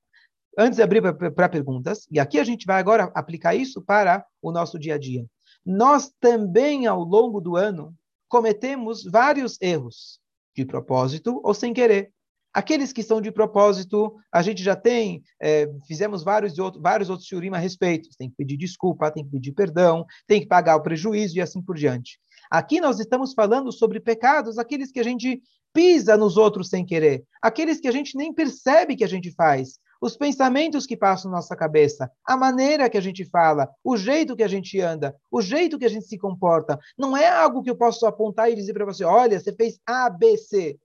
Antes 0.57 0.77
de 0.77 0.83
abrir 0.83 1.00
para 1.33 1.49
perguntas, 1.49 2.07
e 2.11 2.21
aqui 2.21 2.38
a 2.38 2.45
gente 2.45 2.67
vai 2.67 2.81
agora 2.81 3.11
aplicar 3.15 3.55
isso 3.55 3.81
para 3.83 4.25
o 4.43 4.50
nosso 4.53 4.79
dia 4.79 4.95
a 4.95 4.99
dia. 4.99 5.25
Nós 5.65 6.12
também, 6.21 6.87
ao 6.87 7.03
longo 7.03 7.41
do 7.41 7.57
ano, 7.57 7.95
cometemos 8.29 9.05
vários 9.05 9.61
erros 9.61 10.21
de 10.59 10.67
propósito 10.67 11.41
ou 11.45 11.55
sem 11.55 11.73
querer. 11.73 12.12
Aqueles 12.53 12.92
que 12.92 13.03
são 13.03 13.21
de 13.21 13.31
propósito, 13.31 14.16
a 14.33 14.42
gente 14.42 14.62
já 14.62 14.75
tem, 14.75 15.23
é, 15.40 15.71
fizemos 15.87 16.25
vários, 16.25 16.59
outros, 16.59 16.83
vários 16.83 17.11
outros 17.11 17.29
shurim 17.29 17.51
a 17.55 17.59
respeito. 17.59 18.09
Tem 18.18 18.29
que 18.29 18.37
pedir 18.37 18.57
desculpa, 18.57 19.11
tem 19.11 19.25
que 19.25 19.31
pedir 19.31 19.53
perdão, 19.53 20.05
tem 20.27 20.40
que 20.40 20.47
pagar 20.47 20.77
o 20.77 20.83
prejuízo 20.83 21.37
e 21.37 21.40
assim 21.40 21.62
por 21.62 21.77
diante. 21.77 22.18
Aqui 22.51 22.81
nós 22.81 22.99
estamos 22.99 23.35
falando 23.35 23.71
sobre 23.71 24.01
pecados, 24.01 24.59
aqueles 24.59 24.90
que 24.90 24.99
a 24.99 25.05
gente 25.05 25.40
pisa 25.73 26.16
nos 26.16 26.37
outros 26.37 26.71
sem 26.71 26.85
querer, 26.85 27.23
aqueles 27.42 27.79
que 27.79 27.87
a 27.87 27.92
gente 27.92 28.16
nem 28.16 28.33
percebe 28.33 28.97
que 28.97 29.05
a 29.05 29.09
gente 29.09 29.31
faz, 29.33 29.79
os 30.01 30.17
pensamentos 30.17 30.87
que 30.87 30.97
passam 30.97 31.31
na 31.31 31.39
nossa 31.39 31.57
cabeça, 31.57 32.11
a 32.25 32.37
maneira 32.37 32.89
que 32.89 32.99
a 32.99 33.01
gente 33.01 33.25
fala, 33.25 33.69
o 33.83 33.97
jeito 33.97 34.37
que 34.37 34.43
a 34.43 34.49
gente 34.49 34.81
anda, 34.81 35.17
o 35.31 35.43
jeito 35.43 35.79
que 35.79 35.85
a 35.85 35.89
gente 35.91 36.07
se 36.07 36.19
comporta. 36.19 36.79
Não 36.97 37.17
é 37.17 37.29
algo 37.29 37.63
que 37.63 37.71
eu 37.71 37.77
posso 37.77 38.07
apontar 38.07 38.51
e 38.51 38.55
dizer 38.55 38.73
para 38.73 38.85
você: 38.85 39.05
olha, 39.05 39.39
você 39.39 39.53
fez 39.53 39.79
A, 39.87 40.09
B, 40.09 40.37
C. 40.37 40.79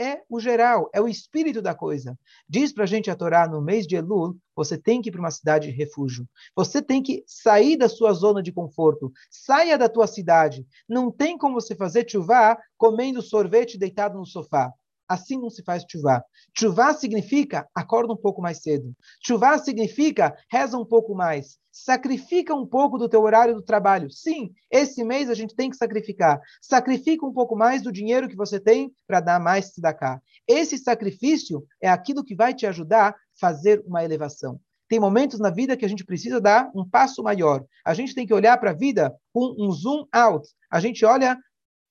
É 0.00 0.22
o 0.30 0.38
geral, 0.38 0.88
é 0.94 1.00
o 1.00 1.08
espírito 1.08 1.60
da 1.60 1.74
coisa. 1.74 2.16
Diz 2.48 2.72
para 2.72 2.84
a 2.84 2.86
gente 2.86 3.10
a 3.10 3.16
Torá, 3.16 3.48
no 3.48 3.60
mês 3.60 3.84
de 3.84 3.96
Elul, 3.96 4.36
você 4.54 4.78
tem 4.78 5.02
que 5.02 5.08
ir 5.08 5.12
para 5.12 5.20
uma 5.20 5.30
cidade 5.32 5.72
de 5.72 5.76
refúgio. 5.76 6.24
Você 6.54 6.80
tem 6.80 7.02
que 7.02 7.24
sair 7.26 7.76
da 7.76 7.88
sua 7.88 8.12
zona 8.12 8.40
de 8.40 8.52
conforto. 8.52 9.10
Saia 9.28 9.76
da 9.76 9.88
tua 9.88 10.06
cidade. 10.06 10.64
Não 10.88 11.10
tem 11.10 11.36
como 11.36 11.60
você 11.60 11.74
fazer 11.74 12.08
chuva 12.08 12.56
comendo 12.76 13.20
sorvete 13.20 13.76
deitado 13.76 14.16
no 14.16 14.24
sofá. 14.24 14.72
Assim 15.08 15.38
não 15.38 15.48
se 15.48 15.62
faz 15.62 15.84
chuvá. 15.90 16.22
Chuvá 16.56 16.92
significa 16.92 17.66
acorda 17.74 18.12
um 18.12 18.16
pouco 18.16 18.42
mais 18.42 18.60
cedo. 18.62 18.92
Chuvá 19.24 19.56
significa 19.58 20.36
reza 20.50 20.76
um 20.76 20.84
pouco 20.84 21.14
mais. 21.14 21.58
Sacrifica 21.72 22.54
um 22.54 22.66
pouco 22.66 22.98
do 22.98 23.08
teu 23.08 23.22
horário 23.22 23.54
do 23.54 23.62
trabalho. 23.62 24.10
Sim, 24.10 24.50
esse 24.70 25.04
mês 25.04 25.30
a 25.30 25.34
gente 25.34 25.54
tem 25.54 25.70
que 25.70 25.76
sacrificar. 25.76 26.40
Sacrifica 26.60 27.24
um 27.24 27.32
pouco 27.32 27.56
mais 27.56 27.82
do 27.82 27.92
dinheiro 27.92 28.28
que 28.28 28.36
você 28.36 28.60
tem 28.60 28.92
para 29.06 29.20
dar 29.20 29.40
mais 29.40 29.72
cá. 29.98 30.20
Esse 30.46 30.76
sacrifício 30.76 31.64
é 31.80 31.88
aquilo 31.88 32.24
que 32.24 32.34
vai 32.34 32.52
te 32.52 32.66
ajudar 32.66 33.10
a 33.10 33.14
fazer 33.40 33.82
uma 33.86 34.04
elevação. 34.04 34.60
Tem 34.88 34.98
momentos 34.98 35.38
na 35.38 35.50
vida 35.50 35.76
que 35.76 35.84
a 35.84 35.88
gente 35.88 36.04
precisa 36.04 36.40
dar 36.40 36.70
um 36.74 36.88
passo 36.88 37.22
maior. 37.22 37.62
A 37.84 37.92
gente 37.92 38.14
tem 38.14 38.26
que 38.26 38.32
olhar 38.32 38.58
para 38.58 38.70
a 38.70 38.74
vida 38.74 39.14
com 39.32 39.54
um 39.58 39.70
zoom 39.70 40.06
out. 40.10 40.48
A 40.70 40.80
gente 40.80 41.04
olha 41.04 41.38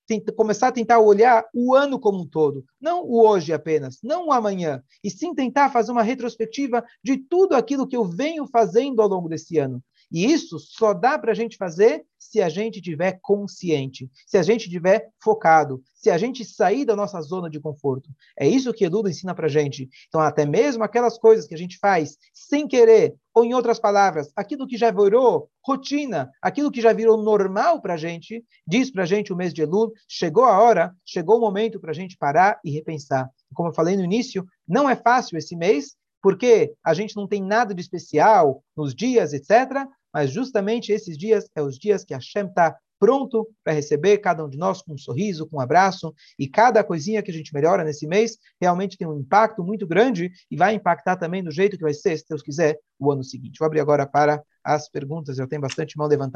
tenta, 0.08 0.32
começar 0.32 0.68
a 0.68 0.72
tentar 0.72 0.98
olhar 0.98 1.44
o 1.54 1.74
ano 1.74 2.00
como 2.00 2.22
um 2.22 2.26
todo, 2.26 2.64
não 2.80 3.04
o 3.04 3.24
hoje 3.28 3.52
apenas, 3.52 3.98
não 4.02 4.28
o 4.28 4.32
amanhã, 4.32 4.82
e 5.04 5.10
sim 5.10 5.34
tentar 5.34 5.70
fazer 5.70 5.92
uma 5.92 6.02
retrospectiva 6.02 6.82
de 7.04 7.18
tudo 7.18 7.54
aquilo 7.54 7.86
que 7.86 7.96
eu 7.96 8.04
venho 8.04 8.46
fazendo 8.46 9.02
ao 9.02 9.08
longo 9.08 9.28
desse 9.28 9.58
ano. 9.58 9.82
E 10.10 10.30
isso 10.32 10.58
só 10.58 10.94
dá 10.94 11.18
para 11.18 11.32
a 11.32 11.34
gente 11.34 11.56
fazer 11.56 12.04
se 12.18 12.42
a 12.42 12.48
gente 12.48 12.80
tiver 12.80 13.18
consciente, 13.22 14.10
se 14.26 14.36
a 14.36 14.42
gente 14.42 14.68
tiver 14.68 15.08
focado, 15.22 15.82
se 15.94 16.10
a 16.10 16.18
gente 16.18 16.44
sair 16.44 16.84
da 16.84 16.96
nossa 16.96 17.20
zona 17.20 17.48
de 17.48 17.60
conforto. 17.60 18.10
É 18.38 18.46
isso 18.46 18.72
que 18.72 18.84
Eduardo 18.84 19.08
ensina 19.08 19.34
para 19.34 19.46
a 19.46 19.50
gente. 19.50 19.88
Então, 20.08 20.20
até 20.20 20.44
mesmo 20.44 20.82
aquelas 20.82 21.18
coisas 21.18 21.46
que 21.46 21.54
a 21.54 21.58
gente 21.58 21.78
faz 21.78 22.16
sem 22.32 22.66
querer, 22.66 23.14
ou 23.34 23.44
em 23.44 23.54
outras 23.54 23.78
palavras, 23.78 24.30
aquilo 24.34 24.66
que 24.66 24.76
já 24.76 24.90
virou 24.90 25.48
rotina, 25.64 26.30
aquilo 26.42 26.70
que 26.70 26.80
já 26.80 26.92
virou 26.92 27.22
normal 27.22 27.80
para 27.80 27.94
a 27.94 27.98
gente, 27.98 28.44
diz 28.66 28.90
para 28.90 29.04
a 29.04 29.06
gente 29.06 29.32
o 29.32 29.36
mês 29.36 29.54
de 29.54 29.62
Elul, 29.62 29.92
chegou 30.08 30.44
a 30.44 30.58
hora, 30.58 30.94
chegou 31.04 31.38
o 31.38 31.40
momento 31.40 31.78
para 31.78 31.90
a 31.90 31.94
gente 31.94 32.16
parar 32.16 32.58
e 32.64 32.70
repensar. 32.70 33.30
Como 33.54 33.68
eu 33.68 33.74
falei 33.74 33.96
no 33.96 34.04
início, 34.04 34.46
não 34.66 34.88
é 34.88 34.96
fácil 34.96 35.38
esse 35.38 35.56
mês, 35.56 35.96
porque 36.22 36.74
a 36.84 36.94
gente 36.94 37.16
não 37.16 37.26
tem 37.26 37.42
nada 37.42 37.74
de 37.74 37.80
especial 37.80 38.62
nos 38.76 38.94
dias, 38.94 39.32
etc. 39.32 39.86
Mas 40.12 40.30
justamente 40.30 40.92
esses 40.92 41.16
dias 41.16 41.48
é 41.54 41.62
os 41.62 41.78
dias 41.78 42.04
que 42.04 42.14
a 42.14 42.20
Shem 42.20 42.46
está 42.46 42.76
pronto 42.98 43.48
para 43.62 43.72
receber 43.72 44.18
cada 44.18 44.44
um 44.44 44.48
de 44.48 44.58
nós 44.58 44.82
com 44.82 44.94
um 44.94 44.98
sorriso, 44.98 45.46
com 45.46 45.58
um 45.58 45.60
abraço, 45.60 46.12
e 46.38 46.48
cada 46.48 46.82
coisinha 46.82 47.22
que 47.22 47.30
a 47.30 47.34
gente 47.34 47.54
melhora 47.54 47.84
nesse 47.84 48.06
mês 48.06 48.36
realmente 48.60 48.96
tem 48.96 49.06
um 49.06 49.18
impacto 49.18 49.62
muito 49.62 49.86
grande 49.86 50.32
e 50.50 50.56
vai 50.56 50.74
impactar 50.74 51.16
também 51.16 51.42
no 51.42 51.50
jeito 51.50 51.76
que 51.76 51.82
vai 51.82 51.94
ser, 51.94 52.18
se 52.18 52.24
Deus 52.28 52.42
quiser, 52.42 52.78
o 52.98 53.12
ano 53.12 53.22
seguinte. 53.22 53.58
Vou 53.58 53.66
abrir 53.66 53.80
agora 53.80 54.06
para 54.06 54.42
as 54.64 54.88
perguntas, 54.90 55.38
eu 55.38 55.46
tenho 55.46 55.62
bastante 55.62 55.96
mão 55.96 56.08
levantada. 56.08 56.26